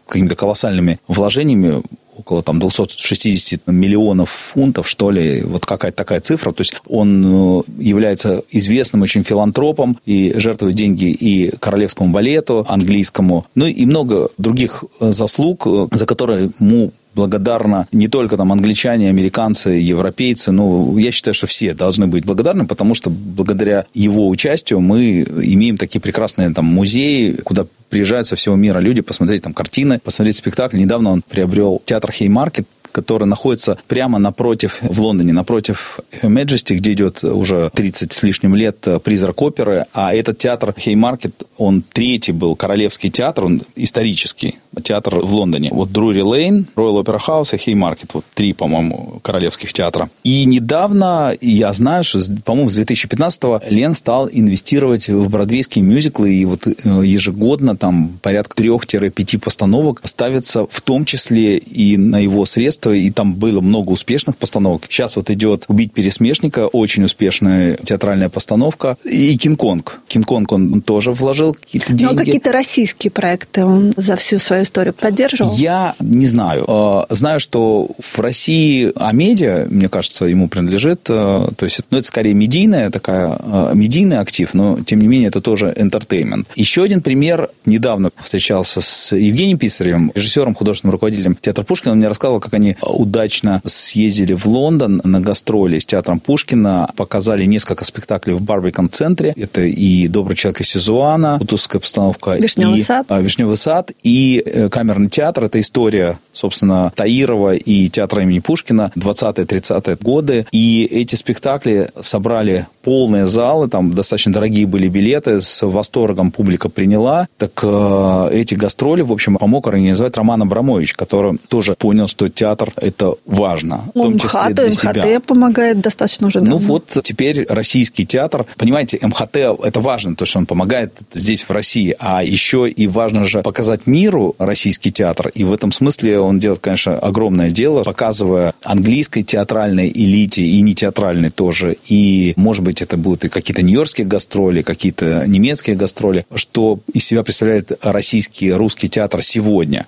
какими-то 0.08 0.36
колоссальными 0.36 1.00
вложениями 1.08 1.82
около 2.21 2.43
там 2.43 2.60
260 2.60 3.67
миллионов 3.67 4.29
фунтов, 4.29 4.88
что 4.88 5.12
ли, 5.12 5.41
вот 5.41 5.65
какая-то 5.65 5.97
такая 5.97 6.21
цифра. 6.21 6.51
То 6.51 6.62
есть 6.62 6.75
он 6.88 7.23
э, 7.25 7.62
является 7.79 8.43
известным 8.49 9.01
очень 9.01 9.23
филантропом 9.23 9.97
и 10.05 10.34
жертвует 10.38 10.75
деньги 10.75 11.05
и 11.05 11.51
королевскому 11.60 12.12
балету 12.12 12.65
английскому, 12.67 13.45
ну 13.55 13.65
и 13.65 13.86
много 13.86 14.29
других 14.38 14.84
э, 14.99 15.12
заслуг, 15.12 15.67
э, 15.67 15.88
за 15.91 16.05
которые 16.05 16.51
ему 16.60 16.91
благодарна 17.15 17.88
не 17.91 18.08
только 18.08 18.38
там 18.38 18.52
англичане, 18.52 19.10
американцы, 19.10 19.69
европейцы, 19.69 20.52
но 20.52 20.97
я 21.00 21.12
считаю, 21.12 21.34
что 21.34 21.47
все 21.47 21.74
должны 21.74 22.08
быть 22.08 22.26
благодарны, 22.26 22.65
потому 22.65 22.95
что 22.95 23.10
благодаря 23.10 23.86
его 23.93 24.28
участию 24.28 24.80
мы 24.80 25.21
имеем 25.21 25.78
такие 25.78 26.02
прекрасные 26.02 26.52
там 26.54 26.65
музеи, 26.65 27.34
куда 27.43 27.65
приезжают 27.89 28.28
со 28.28 28.36
всего 28.36 28.56
мира 28.56 28.80
люди 28.80 29.02
посмотреть 29.02 29.43
там 29.43 29.54
картины, 29.54 30.00
посмотреть 30.00 30.38
спектакль. 30.38 30.78
Недавно 30.78 31.12
он 31.12 31.21
приобрел 31.21 31.82
театр 31.86 32.12
Хеймаркет, 32.12 32.65
который 32.91 33.25
находится 33.25 33.77
прямо 33.88 34.19
напротив, 34.19 34.80
в 34.82 35.01
Лондоне, 35.01 35.34
напротив 35.34 35.99
Majesty, 36.21 36.75
где 36.75 36.93
идет 36.93 37.23
уже 37.23 37.69
30 37.73 38.13
с 38.13 38.23
лишним 38.23 38.56
лет 38.56 38.88
«Призрак 39.04 39.41
оперы», 39.41 39.86
а 39.93 40.13
этот 40.13 40.38
театр 40.38 40.73
Haymarket, 40.77 41.34
он 41.58 41.82
третий 41.82 42.32
был 42.32 42.56
королевский 42.56 43.10
театр, 43.10 43.45
он 43.45 43.62
исторический 43.75 44.58
театр 44.84 45.19
в 45.19 45.34
Лондоне. 45.34 45.69
Вот 45.71 45.91
Друри 45.91 46.21
Лейн, 46.21 46.65
Royal 46.75 47.04
Opera 47.04 47.19
House 47.25 47.56
и 47.56 47.58
Haymarket, 47.58 48.10
вот 48.13 48.25
три, 48.34 48.54
по-моему, 48.54 49.19
королевских 49.21 49.73
театра. 49.73 50.10
И 50.23 50.45
недавно, 50.45 51.36
я 51.41 51.73
знаю, 51.73 52.04
что, 52.04 52.19
по-моему, 52.45 52.69
с 52.69 52.80
2015-го 52.80 53.62
Лен 53.69 53.93
стал 53.93 54.30
инвестировать 54.32 55.10
в 55.10 55.30
бродвейские 55.30 55.84
мюзиклы, 55.84 56.34
и 56.34 56.45
вот 56.45 56.67
э, 56.67 56.71
ежегодно 57.04 57.75
там 57.75 58.19
порядка 58.21 58.56
трех-пяти 58.56 59.38
постановок 59.38 60.01
ставится 60.04 60.65
в 60.69 60.82
том 60.82 61.06
числе 61.06 61.58
и 61.58 61.97
на 61.97 62.19
его 62.19 62.45
средства 62.45 62.81
творчество, 62.82 62.94
и 62.94 63.10
там 63.12 63.34
было 63.34 63.62
много 63.62 63.91
успешных 63.91 64.38
постановок. 64.38 64.84
Сейчас 64.89 65.15
вот 65.15 65.30
идет 65.30 65.65
«Убить 65.67 65.94
пересмешника», 65.94 66.67
очень 66.67 67.04
успешная 67.04 67.76
театральная 67.76 68.30
постановка. 68.30 68.98
И 69.04 69.38
«Кинг-Конг». 69.38 70.00
«Кинг-Конг» 70.08 70.52
он 70.52 70.82
тоже 70.82 71.12
вложил 71.12 71.54
какие-то 71.54 71.94
деньги. 71.94 72.04
Ну, 72.04 72.12
а 72.13 72.17
какие-то 72.17 72.52
российские 72.52 73.12
проекты 73.12 73.65
он 73.65 73.94
за 73.96 74.15
всю 74.15 74.39
свою 74.39 74.63
историю 74.63 74.94
поддерживал? 74.94 75.56
Я 75.56 75.96
не 76.00 76.28
знаю. 76.28 76.65
А, 76.67 77.06
знаю, 77.10 77.39
что 77.39 77.89
в 78.00 78.20
России 78.20 78.91
Амедиа, 78.96 79.67
мне 79.70 79.89
кажется, 79.89 80.26
ему 80.26 80.48
принадлежит. 80.48 81.02
А, 81.10 81.50
то 81.56 81.65
есть, 81.65 81.82
ну, 81.89 81.98
это 81.98 82.08
скорее 82.08 82.34
медийная 82.34 82.89
такая, 82.89 83.39
медийный 83.74 84.17
актив, 84.17 84.54
но, 84.54 84.80
тем 84.86 85.00
не 85.00 85.08
менее, 85.08 85.30
это 85.30 85.41
тоже 85.41 85.74
entertainment. 85.78 86.48
Еще 86.56 86.84
один 86.84 87.02
пример. 87.02 87.50
Недавно 87.65 88.12
встречался 88.22 88.82
с 88.82 89.15
Евгением 89.15 89.58
Писаревым, 89.58 90.12
режиссером, 90.15 90.56
художественным 90.56 90.94
руководителем 90.94 91.38
театра 91.39 91.63
Пушкина. 91.63 91.91
Он 91.94 92.00
мне 92.00 92.08
рассказывал, 92.08 92.39
как 92.39 92.54
они 92.54 92.70
удачно 92.81 93.62
съездили 93.65 94.34
в 94.34 94.45
Лондон 94.45 95.01
на 95.03 95.19
гастроли 95.19 95.79
с 95.79 95.86
театром 95.86 96.19
Пушкина, 96.19 96.89
показали 96.95 97.45
несколько 97.45 97.86
спектаклей 97.86 98.36
в 98.36 98.41
Барбикон-центре. 98.41 99.34
Это 99.36 99.62
и 99.62 100.07
«Добрый 100.07 100.36
человек 100.36 100.62
из 100.62 100.69
Сизуана», 100.69 101.38
«Утузская 101.41 101.79
постановка». 101.79 102.36
«Вишневый 102.36 102.79
и, 102.79 102.81
сад». 102.81 103.05
А, 103.10 103.21
«Вишневый 103.21 103.57
сад» 103.57 103.91
и 104.03 104.41
э, 104.45 104.69
камерный 104.69 105.10
театр. 105.10 105.45
Это 105.45 105.60
история, 105.60 106.19
собственно, 106.31 106.91
Таирова 106.95 107.55
и 107.55 107.89
театра 107.89 108.23
имени 108.23 108.39
Пушкина 108.39 108.91
20-30-е 108.95 109.97
годы. 110.01 110.45
И 110.51 110.88
эти 110.89 111.15
спектакли 111.15 111.89
собрали 112.01 112.67
полные 112.84 113.27
залы, 113.27 113.67
там 113.67 113.93
достаточно 113.93 114.34
дорогие 114.34 114.65
были 114.65 114.88
билеты, 114.88 115.41
с 115.41 115.65
восторгом 115.65 116.31
публика 116.31 116.69
приняла. 116.69 117.27
Так 117.38 117.60
э, 117.63 118.29
эти 118.34 118.55
гастроли, 118.55 119.01
в 119.01 119.12
общем, 119.12 119.36
помог 119.38 119.67
организовать 119.67 120.17
Роман 120.17 120.41
Абрамович, 120.43 120.93
который 120.93 121.38
тоже 121.47 121.75
понял, 121.77 122.07
что 122.07 122.27
театр– 122.29 122.61
это 122.76 123.15
важно. 123.26 123.86
В 123.93 124.02
том 124.02 124.19
числе 124.19 124.39
МХТ, 124.41 124.56
для 124.56 124.65
МХТ 124.67 124.80
себя. 124.80 125.19
помогает 125.19 125.82
достаточно 125.82 126.28
уже 126.28 126.39
давно. 126.39 126.58
Ну 126.60 126.65
вот 126.65 126.97
теперь 127.04 127.45
российский 127.47 128.06
театр. 128.06 128.45
Понимаете, 128.58 129.00
МХТ– 129.02 129.36
это 129.63 129.80
важно, 129.80 130.15
то, 130.15 130.26
что 130.26 130.39
он 130.39 130.45
помогает 130.45 130.93
здесь, 131.13 131.43
в 131.43 131.52
России. 131.52 131.95
А 132.00 132.24
еще 132.24 132.67
и 132.69 132.88
важно 132.88 133.26
же 133.26 133.41
показать 133.41 133.86
миру 133.86 134.36
российский 134.39 134.91
театр. 134.91 135.30
И 135.36 135.43
в 135.43 135.54
этом 135.54 135.71
смысле 135.71 136.19
он 136.19 136.39
делает, 136.39 136.60
конечно, 136.60 136.97
огромное 136.97 137.52
дело, 137.52 137.84
показывая 137.84 138.54
английской 138.63 139.21
театральной 139.21 139.91
элите 139.93 140.41
и 140.41 140.62
не 140.62 140.74
театральной 140.74 141.30
тоже. 141.30 141.78
И, 141.88 142.34
может 142.36 142.63
быть, 142.63 142.71
быть, 142.71 142.82
это 142.82 142.95
будут 142.95 143.26
и 143.26 143.30
какие-то 143.30 143.63
нью-йоркские 143.63 144.08
гастроли, 144.08 144.62
какие-то 144.62 145.26
немецкие 145.28 145.76
гастроли, 145.76 146.26
что 146.34 146.80
из 146.93 147.04
себя 147.04 147.21
представляет 147.21 147.71
российский, 147.84 148.54
русский 148.54 148.88
театр 148.88 149.21
сегодня. 149.21 149.86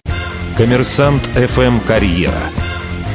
Коммерсант 0.57 1.29
FM 1.33 1.79
Карьера. 1.87 2.51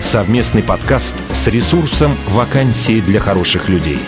Совместный 0.00 0.62
подкаст 0.62 1.16
с 1.32 1.48
ресурсом 1.48 2.16
«Вакансии 2.28 3.00
для 3.00 3.18
хороших 3.18 3.68
людей». 3.68 3.98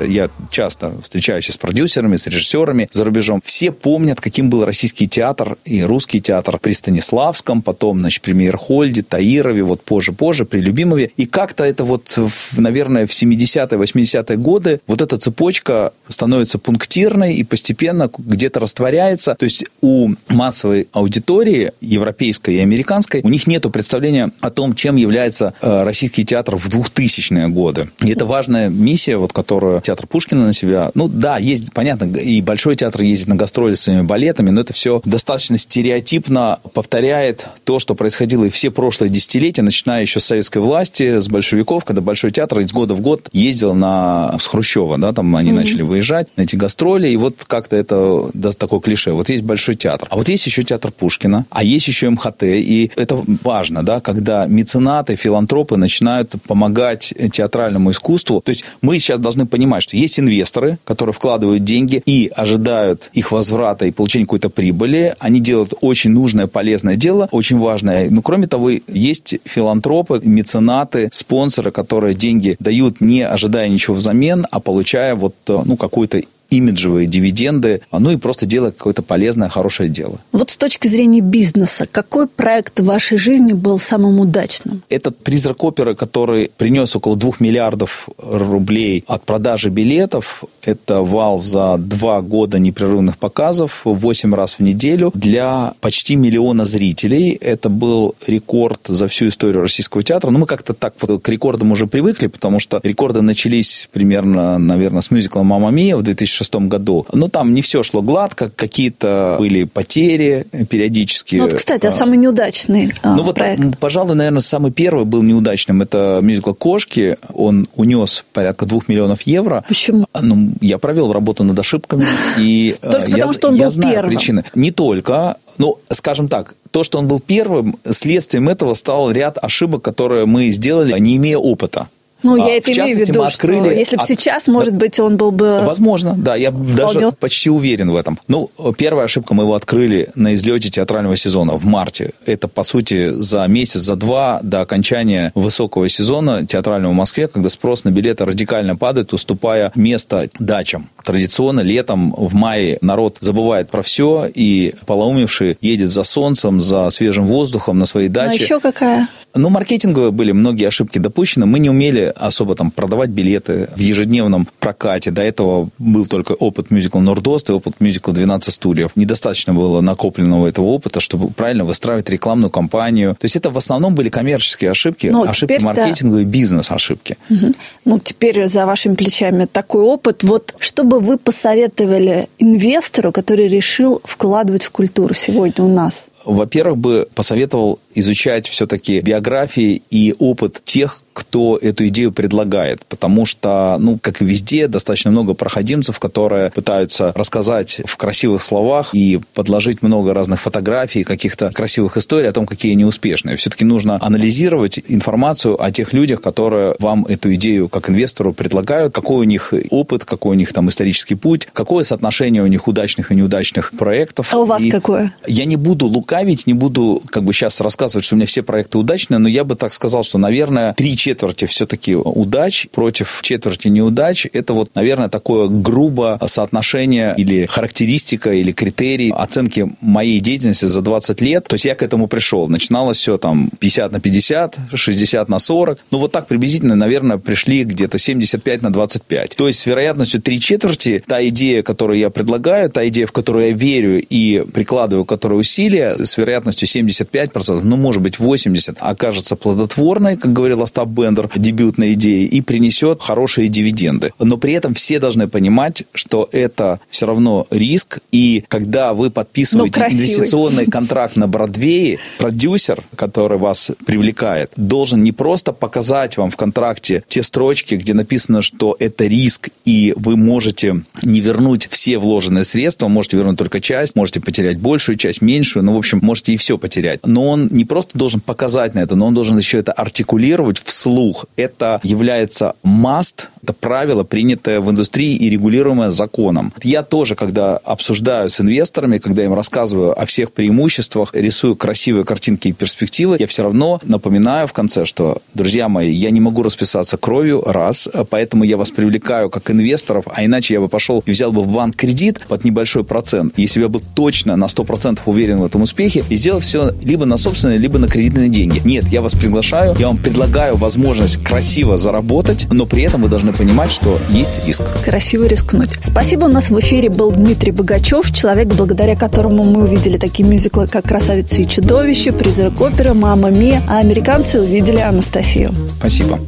Я 0.00 0.30
часто 0.50 0.92
встречаюсь 1.02 1.50
с 1.50 1.58
продюсерами, 1.58 2.16
с 2.16 2.26
режиссерами 2.26 2.88
за 2.92 3.04
рубежом. 3.04 3.42
Все 3.44 3.70
помнят, 3.70 4.20
каким 4.20 4.50
был 4.50 4.64
российский 4.64 5.08
театр 5.08 5.56
и 5.64 5.82
русский 5.82 6.20
театр 6.20 6.58
при 6.58 6.72
Станиславском, 6.72 7.62
потом, 7.62 8.00
значит, 8.00 8.22
при 8.22 8.32
Мейерхольде, 8.32 9.02
Таирове, 9.02 9.62
вот 9.62 9.82
позже-позже, 9.82 10.44
при 10.44 10.60
Любимове. 10.60 11.10
И 11.16 11.26
как-то 11.26 11.64
это 11.64 11.84
вот, 11.84 12.18
наверное, 12.56 13.06
в 13.06 13.10
70-е, 13.10 13.78
80-е 13.78 14.36
годы 14.36 14.80
вот 14.86 15.02
эта 15.02 15.16
цепочка 15.16 15.92
становится 16.08 16.58
пунктирной 16.58 17.34
и 17.34 17.44
постепенно 17.44 18.10
где-то 18.16 18.60
растворяется. 18.60 19.34
То 19.38 19.44
есть 19.44 19.64
у 19.80 20.10
массовой 20.28 20.88
аудитории, 20.92 21.72
европейской 21.80 22.56
и 22.56 22.58
американской, 22.60 23.20
у 23.22 23.28
них 23.28 23.46
нет 23.46 23.60
представления 23.70 24.32
о 24.40 24.50
том, 24.50 24.74
чем 24.74 24.96
является 24.96 25.54
э, 25.60 25.82
российский 25.82 26.24
театр 26.24 26.56
в 26.56 26.68
2000-е 26.68 27.48
годы. 27.48 27.90
И 28.00 28.10
это 28.10 28.24
важная 28.24 28.68
миссия, 28.68 29.16
вот, 29.16 29.32
которую 29.32 29.80
театр 29.90 30.06
Пушкина 30.06 30.46
на 30.46 30.52
себя. 30.52 30.92
Ну 30.94 31.08
да, 31.08 31.38
есть, 31.38 31.72
понятно, 31.72 32.04
и 32.16 32.40
Большой 32.42 32.76
театр 32.76 33.02
ездит 33.02 33.26
на 33.26 33.34
гастроли 33.34 33.74
с 33.74 33.82
своими 33.82 34.02
балетами, 34.02 34.50
но 34.50 34.60
это 34.60 34.72
все 34.72 35.02
достаточно 35.04 35.58
стереотипно 35.58 36.60
повторяет 36.74 37.48
то, 37.64 37.80
что 37.80 37.96
происходило 37.96 38.44
и 38.44 38.50
все 38.50 38.70
прошлые 38.70 39.10
десятилетия, 39.10 39.62
начиная 39.62 40.02
еще 40.02 40.20
с 40.20 40.26
советской 40.26 40.58
власти, 40.58 41.20
с 41.20 41.28
большевиков, 41.28 41.84
когда 41.84 42.02
Большой 42.02 42.30
театр 42.30 42.60
из 42.60 42.72
года 42.72 42.94
в 42.94 43.00
год 43.00 43.28
ездил 43.32 43.74
на 43.74 44.38
с 44.38 44.46
Хрущева, 44.46 44.96
да, 44.96 45.12
там 45.12 45.34
они 45.34 45.50
mm-hmm. 45.50 45.56
начали 45.56 45.82
выезжать 45.82 46.28
на 46.36 46.42
эти 46.42 46.54
гастроли, 46.54 47.08
и 47.08 47.16
вот 47.16 47.44
как-то 47.44 47.74
это 47.74 48.30
да, 48.32 48.52
такое 48.52 48.78
клише. 48.78 49.10
Вот 49.10 49.28
есть 49.28 49.42
Большой 49.42 49.74
театр, 49.74 50.06
а 50.08 50.16
вот 50.16 50.28
есть 50.28 50.46
еще 50.46 50.62
театр 50.62 50.92
Пушкина, 50.92 51.46
а 51.50 51.64
есть 51.64 51.88
еще 51.88 52.08
МХТ, 52.10 52.44
и 52.44 52.92
это 52.94 53.20
важно, 53.42 53.82
да, 53.82 53.98
когда 53.98 54.46
меценаты, 54.46 55.16
филантропы 55.16 55.76
начинают 55.76 56.34
помогать 56.46 57.12
театральному 57.32 57.90
искусству. 57.90 58.40
То 58.40 58.50
есть 58.50 58.64
мы 58.82 59.00
сейчас 59.00 59.18
должны 59.18 59.46
понимать, 59.46 59.79
понимать, 59.80 59.82
что 59.82 59.96
есть 59.96 60.18
инвесторы, 60.20 60.78
которые 60.84 61.12
вкладывают 61.12 61.64
деньги 61.64 62.02
и 62.06 62.30
ожидают 62.34 63.10
их 63.12 63.32
возврата 63.32 63.86
и 63.86 63.90
получения 63.90 64.24
какой-то 64.24 64.50
прибыли. 64.50 65.14
Они 65.18 65.40
делают 65.40 65.74
очень 65.80 66.10
нужное, 66.10 66.46
полезное 66.46 66.96
дело, 66.96 67.28
очень 67.32 67.58
важное. 67.58 68.10
Но 68.10 68.22
кроме 68.22 68.46
того, 68.46 68.70
есть 68.70 69.36
филантропы, 69.44 70.20
меценаты, 70.22 71.08
спонсоры, 71.12 71.70
которые 71.70 72.14
деньги 72.14 72.56
дают, 72.60 73.00
не 73.00 73.22
ожидая 73.22 73.68
ничего 73.68 73.96
взамен, 73.96 74.46
а 74.50 74.60
получая 74.60 75.14
вот 75.14 75.34
ну, 75.46 75.76
какую-то 75.76 76.22
имиджевые 76.50 77.06
дивиденды, 77.06 77.82
ну 77.92 78.10
и 78.10 78.16
просто 78.16 78.46
делая 78.46 78.72
какое-то 78.72 79.02
полезное, 79.02 79.48
хорошее 79.48 79.88
дело. 79.88 80.18
Вот 80.32 80.50
с 80.50 80.56
точки 80.56 80.88
зрения 80.88 81.20
бизнеса, 81.20 81.86
какой 81.90 82.26
проект 82.26 82.80
в 82.80 82.84
вашей 82.84 83.18
жизни 83.18 83.52
был 83.52 83.78
самым 83.78 84.20
удачным? 84.20 84.82
Этот 84.88 85.18
«Призрак 85.18 85.62
оперы», 85.64 85.94
который 85.94 86.50
принес 86.56 86.94
около 86.96 87.16
двух 87.16 87.40
миллиардов 87.40 88.08
рублей 88.18 89.04
от 89.06 89.24
продажи 89.24 89.70
билетов, 89.70 90.44
это 90.62 91.00
вал 91.00 91.40
за 91.40 91.76
два 91.78 92.20
года 92.20 92.58
непрерывных 92.58 93.18
показов, 93.18 93.82
8 93.84 94.34
раз 94.34 94.54
в 94.54 94.60
неделю 94.60 95.10
для 95.14 95.74
почти 95.80 96.16
миллиона 96.16 96.64
зрителей. 96.64 97.32
Это 97.32 97.68
был 97.68 98.14
рекорд 98.26 98.80
за 98.88 99.08
всю 99.08 99.28
историю 99.28 99.62
российского 99.62 100.02
театра. 100.02 100.30
Но 100.30 100.38
мы 100.38 100.46
как-то 100.46 100.74
так 100.74 100.94
вот 101.00 101.22
к 101.22 101.28
рекордам 101.28 101.72
уже 101.72 101.86
привыкли, 101.86 102.26
потому 102.26 102.58
что 102.60 102.80
рекорды 102.82 103.22
начались 103.22 103.88
примерно, 103.92 104.58
наверное, 104.58 105.00
с 105.00 105.10
мюзикла 105.10 105.42
«Мама 105.42 105.70
Мия» 105.70 105.96
в 105.96 106.02
2006 106.02 106.39
2006 106.40 106.68
году. 106.68 107.06
Но 107.12 107.28
там 107.28 107.52
не 107.52 107.62
все 107.62 107.82
шло 107.82 108.02
гладко, 108.02 108.50
какие-то 108.50 109.36
были 109.38 109.64
потери 109.64 110.46
периодически. 110.68 111.36
Ну, 111.36 111.44
вот, 111.44 111.54
кстати, 111.54 111.86
а 111.86 111.90
самый 111.90 112.18
неудачный 112.18 112.92
а, 113.02 113.16
ну, 113.16 113.22
вот, 113.22 113.36
проект? 113.36 113.78
Пожалуй, 113.78 114.14
наверное, 114.14 114.40
самый 114.40 114.72
первый 114.72 115.04
был 115.04 115.22
неудачным. 115.22 115.82
Это 115.82 116.20
мюзикл 116.22 116.52
«Кошки». 116.52 117.16
Он 117.34 117.68
унес 117.76 118.24
порядка 118.32 118.66
двух 118.66 118.88
миллионов 118.88 119.22
евро. 119.22 119.64
Почему? 119.68 120.06
Ну, 120.20 120.52
я 120.60 120.78
провел 120.78 121.12
работу 121.12 121.44
над 121.44 121.58
ошибками. 121.58 122.04
И 122.38 122.76
только 122.82 123.10
я, 123.10 123.26
потому, 123.26 123.32
что 123.32 123.48
он 123.48 123.58
был 123.58 123.70
первым. 123.70 124.10
причины. 124.10 124.44
Не 124.54 124.70
только. 124.70 125.36
Ну, 125.58 125.78
скажем 125.90 126.28
так, 126.28 126.54
то, 126.70 126.84
что 126.84 126.98
он 126.98 127.08
был 127.08 127.20
первым, 127.20 127.76
следствием 127.88 128.48
этого 128.48 128.74
стал 128.74 129.10
ряд 129.10 129.38
ошибок, 129.42 129.82
которые 129.82 130.26
мы 130.26 130.50
сделали, 130.50 130.96
не 130.98 131.16
имея 131.16 131.38
опыта. 131.38 131.88
Ну, 132.22 132.36
я 132.36 132.46
а, 132.46 132.48
это 132.50 132.72
имею 132.72 132.98
в 132.98 133.00
виду, 133.00 133.22
открыли... 133.22 133.60
что 133.60 133.70
если 133.70 133.96
бы 133.96 134.02
от... 134.02 134.08
сейчас, 134.08 134.48
может 134.48 134.74
быть, 134.74 134.98
он 135.00 135.16
был 135.16 135.30
бы... 135.30 135.62
Возможно, 135.62 136.14
да, 136.16 136.36
я 136.36 136.50
вполне... 136.50 136.74
даже 136.74 137.12
почти 137.12 137.50
уверен 137.50 137.90
в 137.90 137.96
этом. 137.96 138.18
Ну, 138.28 138.50
первая 138.76 139.06
ошибка, 139.06 139.34
мы 139.34 139.44
его 139.44 139.54
открыли 139.54 140.10
на 140.14 140.34
излете 140.34 140.70
театрального 140.70 141.16
сезона 141.16 141.54
в 141.54 141.64
марте. 141.64 142.10
Это, 142.26 142.48
по 142.48 142.62
сути, 142.62 143.10
за 143.10 143.46
месяц, 143.46 143.80
за 143.80 143.96
два 143.96 144.40
до 144.42 144.60
окончания 144.60 145.32
высокого 145.34 145.88
сезона 145.88 146.46
театрального 146.46 146.92
в 146.92 146.96
Москве, 146.96 147.28
когда 147.28 147.48
спрос 147.48 147.84
на 147.84 147.90
билеты 147.90 148.24
радикально 148.24 148.76
падает, 148.76 149.12
уступая 149.12 149.72
место 149.74 150.28
дачам. 150.38 150.88
Традиционно 151.04 151.60
летом 151.60 152.14
в 152.16 152.34
мае 152.34 152.78
народ 152.80 153.16
забывает 153.20 153.70
про 153.70 153.82
все, 153.82 154.28
и 154.32 154.74
полоумевший 154.86 155.56
едет 155.60 155.90
за 155.90 156.02
солнцем, 156.02 156.60
за 156.60 156.90
свежим 156.90 157.26
воздухом 157.26 157.78
на 157.78 157.86
своей 157.86 158.08
даче. 158.08 158.38
А 158.40 158.42
еще 158.42 158.60
какая? 158.60 159.08
Ну, 159.34 159.48
маркетинговые 159.48 160.10
были 160.10 160.32
многие 160.32 160.66
ошибки 160.66 160.98
допущены. 160.98 161.46
Мы 161.46 161.60
не 161.60 161.70
умели 161.70 162.09
особо 162.10 162.54
там 162.54 162.70
продавать 162.70 163.10
билеты 163.10 163.68
в 163.74 163.78
ежедневном 163.78 164.48
прокате. 164.58 165.10
До 165.10 165.22
этого 165.22 165.68
был 165.78 166.06
только 166.06 166.32
опыт 166.32 166.70
мюзикла 166.70 167.00
«Нордост» 167.00 167.50
и 167.50 167.52
опыт 167.52 167.80
мюзикла 167.80 168.12
«12 168.12 168.50
стульев». 168.50 168.90
Недостаточно 168.96 169.54
было 169.54 169.80
накопленного 169.80 170.46
этого 170.46 170.66
опыта, 170.66 171.00
чтобы 171.00 171.28
правильно 171.28 171.64
выстраивать 171.64 172.08
рекламную 172.10 172.50
кампанию. 172.50 173.16
То 173.18 173.24
есть 173.24 173.36
это 173.36 173.50
в 173.50 173.56
основном 173.56 173.94
были 173.94 174.08
коммерческие 174.08 174.70
ошибки, 174.70 175.08
ну, 175.08 175.24
ошибки 175.24 175.58
маркетинговые, 175.60 176.24
да. 176.24 176.30
бизнес-ошибки. 176.30 177.16
Угу. 177.28 177.54
Ну, 177.84 177.98
теперь 177.98 178.46
за 178.48 178.66
вашими 178.66 178.94
плечами 178.94 179.46
такой 179.46 179.82
опыт. 179.82 180.22
Вот 180.22 180.54
что 180.58 180.84
бы 180.84 181.00
вы 181.00 181.18
посоветовали 181.18 182.28
инвестору, 182.38 183.12
который 183.12 183.48
решил 183.48 184.00
вкладывать 184.04 184.64
в 184.64 184.70
культуру 184.70 185.14
сегодня 185.14 185.64
у 185.64 185.68
нас? 185.68 186.06
Во-первых, 186.24 186.78
бы 186.78 187.08
посоветовал 187.14 187.78
изучать 187.94 188.46
все-таки 188.48 189.00
биографии 189.00 189.82
и 189.90 190.14
опыт 190.18 190.60
тех, 190.64 191.02
кто 191.20 191.58
эту 191.60 191.86
идею 191.88 192.12
предлагает, 192.12 192.84
потому 192.86 193.26
что, 193.26 193.76
ну, 193.78 193.98
как 193.98 194.22
и 194.22 194.24
везде, 194.24 194.68
достаточно 194.68 195.10
много 195.10 195.34
проходимцев, 195.34 195.98
которые 195.98 196.50
пытаются 196.50 197.12
рассказать 197.14 197.82
в 197.84 197.98
красивых 197.98 198.40
словах 198.40 198.94
и 198.94 199.20
подложить 199.34 199.82
много 199.82 200.14
разных 200.14 200.40
фотографий, 200.40 201.04
каких-то 201.04 201.50
красивых 201.52 201.98
историй 201.98 202.30
о 202.30 202.32
том, 202.32 202.46
какие 202.46 202.72
они 202.72 202.86
успешные. 202.86 203.36
Все-таки 203.36 203.66
нужно 203.66 203.98
анализировать 204.00 204.80
информацию 204.88 205.62
о 205.62 205.70
тех 205.70 205.92
людях, 205.92 206.22
которые 206.22 206.74
вам 206.78 207.04
эту 207.04 207.34
идею 207.34 207.68
как 207.68 207.90
инвестору 207.90 208.32
предлагают, 208.32 208.94
какой 208.94 209.18
у 209.18 209.24
них 209.24 209.52
опыт, 209.68 210.06
какой 210.06 210.30
у 210.30 210.38
них 210.38 210.54
там 210.54 210.70
исторический 210.70 211.16
путь, 211.16 211.48
какое 211.52 211.84
соотношение 211.84 212.42
у 212.42 212.46
них 212.46 212.66
удачных 212.66 213.12
и 213.12 213.14
неудачных 213.14 213.72
проектов. 213.72 214.32
А 214.32 214.38
у 214.38 214.46
вас 214.46 214.62
и 214.62 214.70
какое? 214.70 215.12
Я 215.26 215.44
не 215.44 215.56
буду 215.56 215.84
лукавить, 215.86 216.46
не 216.46 216.54
буду 216.54 217.02
как 217.10 217.24
бы 217.24 217.34
сейчас 217.34 217.60
рассказывать, 217.60 218.06
что 218.06 218.14
у 218.14 218.16
меня 218.16 218.26
все 218.26 218.42
проекты 218.42 218.78
удачные, 218.78 219.18
но 219.18 219.28
я 219.28 219.44
бы 219.44 219.54
так 219.54 219.74
сказал, 219.74 220.02
что, 220.02 220.16
наверное, 220.16 220.72
три 220.74 220.96
четверти 220.96 221.09
все-таки 221.46 221.94
удач 221.94 222.68
против 222.72 223.20
четверти 223.22 223.68
неудач. 223.68 224.26
Это 224.32 224.54
вот, 224.54 224.74
наверное, 224.74 225.08
такое 225.08 225.48
грубо 225.48 226.18
соотношение 226.26 227.14
или 227.16 227.46
характеристика, 227.46 228.32
или 228.32 228.52
критерий 228.52 229.12
оценки 229.16 229.70
моей 229.80 230.20
деятельности 230.20 230.66
за 230.66 230.80
20 230.80 231.20
лет. 231.20 231.44
То 231.44 231.54
есть 231.54 231.64
я 231.64 231.74
к 231.74 231.82
этому 231.82 232.06
пришел. 232.06 232.48
Начиналось 232.48 232.98
все 232.98 233.16
там 233.16 233.50
50 233.58 233.92
на 233.92 234.00
50, 234.00 234.58
60 234.74 235.28
на 235.28 235.38
40. 235.38 235.78
Ну, 235.90 235.98
вот 235.98 236.12
так 236.12 236.26
приблизительно, 236.26 236.76
наверное, 236.76 237.18
пришли 237.18 237.64
где-то 237.64 237.98
75 237.98 238.62
на 238.62 238.72
25. 238.72 239.36
То 239.36 239.46
есть 239.46 239.60
с 239.60 239.66
вероятностью 239.66 240.20
три 240.22 240.40
четверти 240.40 241.02
та 241.06 241.26
идея, 241.28 241.62
которую 241.62 241.98
я 241.98 242.10
предлагаю, 242.10 242.70
та 242.70 242.86
идея, 242.88 243.06
в 243.06 243.12
которую 243.12 243.48
я 243.48 243.52
верю 243.52 244.00
и 244.00 244.44
прикладываю 244.52 245.04
которую 245.04 245.40
усилия, 245.40 245.96
с 245.96 246.16
вероятностью 246.16 246.68
75%, 246.68 247.60
ну, 247.62 247.76
может 247.76 248.02
быть, 248.02 248.16
80%, 248.16 248.76
окажется 248.78 249.36
плодотворной, 249.36 250.16
как 250.16 250.32
говорил 250.32 250.62
Остап 250.62 250.88
Бендер, 250.90 251.28
дебютной 251.34 251.94
идеи, 251.94 252.26
и 252.26 252.40
принесет 252.40 253.02
хорошие 253.02 253.48
дивиденды. 253.48 254.12
Но 254.18 254.36
при 254.36 254.52
этом 254.52 254.74
все 254.74 254.98
должны 254.98 255.28
понимать, 255.28 255.84
что 255.94 256.28
это 256.32 256.80
все 256.90 257.06
равно 257.06 257.46
риск, 257.50 258.00
и 258.12 258.44
когда 258.48 258.92
вы 258.92 259.10
подписываете 259.10 259.80
инвестиционный 259.80 260.66
контракт 260.66 261.16
на 261.16 261.28
Бродвее, 261.28 261.98
продюсер, 262.18 262.82
который 262.96 263.38
вас 263.38 263.70
привлекает, 263.86 264.52
должен 264.56 265.02
не 265.02 265.12
просто 265.12 265.52
показать 265.52 266.16
вам 266.16 266.30
в 266.30 266.36
контракте 266.36 267.02
те 267.08 267.22
строчки, 267.22 267.74
где 267.74 267.94
написано, 267.94 268.42
что 268.42 268.76
это 268.78 269.06
риск, 269.06 269.50
и 269.64 269.94
вы 269.96 270.16
можете 270.16 270.82
не 271.02 271.20
вернуть 271.20 271.68
все 271.70 271.98
вложенные 271.98 272.44
средства, 272.44 272.88
можете 272.88 273.16
вернуть 273.16 273.38
только 273.38 273.60
часть, 273.60 273.96
можете 273.96 274.20
потерять 274.20 274.58
большую 274.58 274.96
часть, 274.96 275.22
меньшую, 275.22 275.64
ну, 275.64 275.74
в 275.74 275.78
общем, 275.78 276.00
можете 276.02 276.34
и 276.34 276.36
все 276.36 276.58
потерять. 276.58 277.06
Но 277.06 277.26
он 277.26 277.48
не 277.50 277.64
просто 277.64 277.98
должен 277.98 278.20
показать 278.20 278.74
на 278.74 278.80
это, 278.80 278.96
но 278.96 279.06
он 279.06 279.14
должен 279.14 279.38
еще 279.38 279.58
это 279.58 279.72
артикулировать 279.72 280.58
вслух. 280.80 281.26
Это 281.36 281.78
является 281.82 282.54
must, 282.64 283.26
это 283.42 283.52
правило, 283.52 284.02
принятое 284.02 284.60
в 284.60 284.70
индустрии 284.70 285.14
и 285.16 285.28
регулируемое 285.28 285.90
законом. 285.90 286.52
Я 286.62 286.82
тоже, 286.82 287.14
когда 287.14 287.56
обсуждаю 287.58 288.30
с 288.30 288.40
инвесторами, 288.40 288.98
когда 288.98 289.24
им 289.24 289.34
рассказываю 289.34 290.00
о 290.00 290.06
всех 290.06 290.32
преимуществах, 290.32 291.14
рисую 291.14 291.56
красивые 291.56 292.04
картинки 292.04 292.48
и 292.48 292.52
перспективы, 292.52 293.16
я 293.18 293.26
все 293.26 293.42
равно 293.42 293.80
напоминаю 293.84 294.46
в 294.46 294.52
конце, 294.52 294.84
что, 294.84 295.20
друзья 295.34 295.68
мои, 295.68 295.92
я 295.92 296.10
не 296.10 296.20
могу 296.20 296.42
расписаться 296.42 296.96
кровью, 296.96 297.42
раз, 297.44 297.88
поэтому 298.08 298.44
я 298.44 298.56
вас 298.56 298.70
привлекаю 298.70 299.30
как 299.30 299.50
инвесторов, 299.50 300.04
а 300.14 300.24
иначе 300.24 300.54
я 300.54 300.60
бы 300.60 300.68
пошел 300.68 301.02
и 301.04 301.10
взял 301.10 301.32
бы 301.32 301.42
в 301.42 301.48
банк 301.48 301.76
кредит 301.76 302.20
под 302.28 302.44
небольшой 302.44 302.84
процент, 302.84 303.34
если 303.36 303.58
бы 303.60 303.64
я 303.64 303.68
был 303.68 303.82
точно 303.94 304.36
на 304.36 304.46
100% 304.46 305.00
уверен 305.06 305.38
в 305.38 305.44
этом 305.44 305.62
успехе, 305.62 306.04
и 306.08 306.16
сделал 306.16 306.40
все 306.40 306.72
либо 306.82 307.04
на 307.04 307.16
собственные, 307.16 307.58
либо 307.58 307.78
на 307.78 307.88
кредитные 307.88 308.28
деньги. 308.28 308.60
Нет, 308.64 308.86
я 308.88 309.02
вас 309.02 309.12
приглашаю, 309.12 309.74
я 309.78 309.88
вам 309.88 309.98
предлагаю 309.98 310.56
возможность 310.70 311.24
красиво 311.24 311.76
заработать, 311.76 312.46
но 312.52 312.64
при 312.64 312.84
этом 312.84 313.02
вы 313.02 313.08
должны 313.08 313.32
понимать, 313.32 313.72
что 313.72 313.98
есть 314.08 314.30
риск. 314.46 314.62
Красиво 314.84 315.24
рискнуть. 315.24 315.70
Спасибо. 315.82 316.26
У 316.26 316.28
нас 316.28 316.50
в 316.50 316.60
эфире 316.60 316.88
был 316.88 317.10
Дмитрий 317.10 317.50
Богачев, 317.50 318.12
человек, 318.12 318.46
благодаря 318.54 318.94
которому 318.94 319.42
мы 319.42 319.64
увидели 319.64 319.98
такие 319.98 320.28
мюзиклы, 320.28 320.68
как 320.68 320.84
«Красавица 320.84 321.42
и 321.42 321.48
чудовище», 321.48 322.12
«Призрак 322.12 322.60
оперы», 322.60 322.94
«Мама 322.94 323.30
Мия», 323.30 323.60
а 323.68 323.78
американцы 323.80 324.40
увидели 324.40 324.78
Анастасию. 324.78 325.52
Спасибо. 325.78 326.20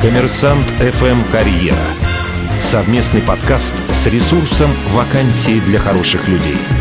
Коммерсант 0.00 0.72
FM 0.80 1.18
Карьера. 1.30 1.76
Совместный 2.62 3.20
подкаст 3.20 3.74
с 3.92 4.06
ресурсом 4.06 4.70
«Вакансии 4.94 5.60
для 5.66 5.78
хороших 5.78 6.26
людей». 6.28 6.79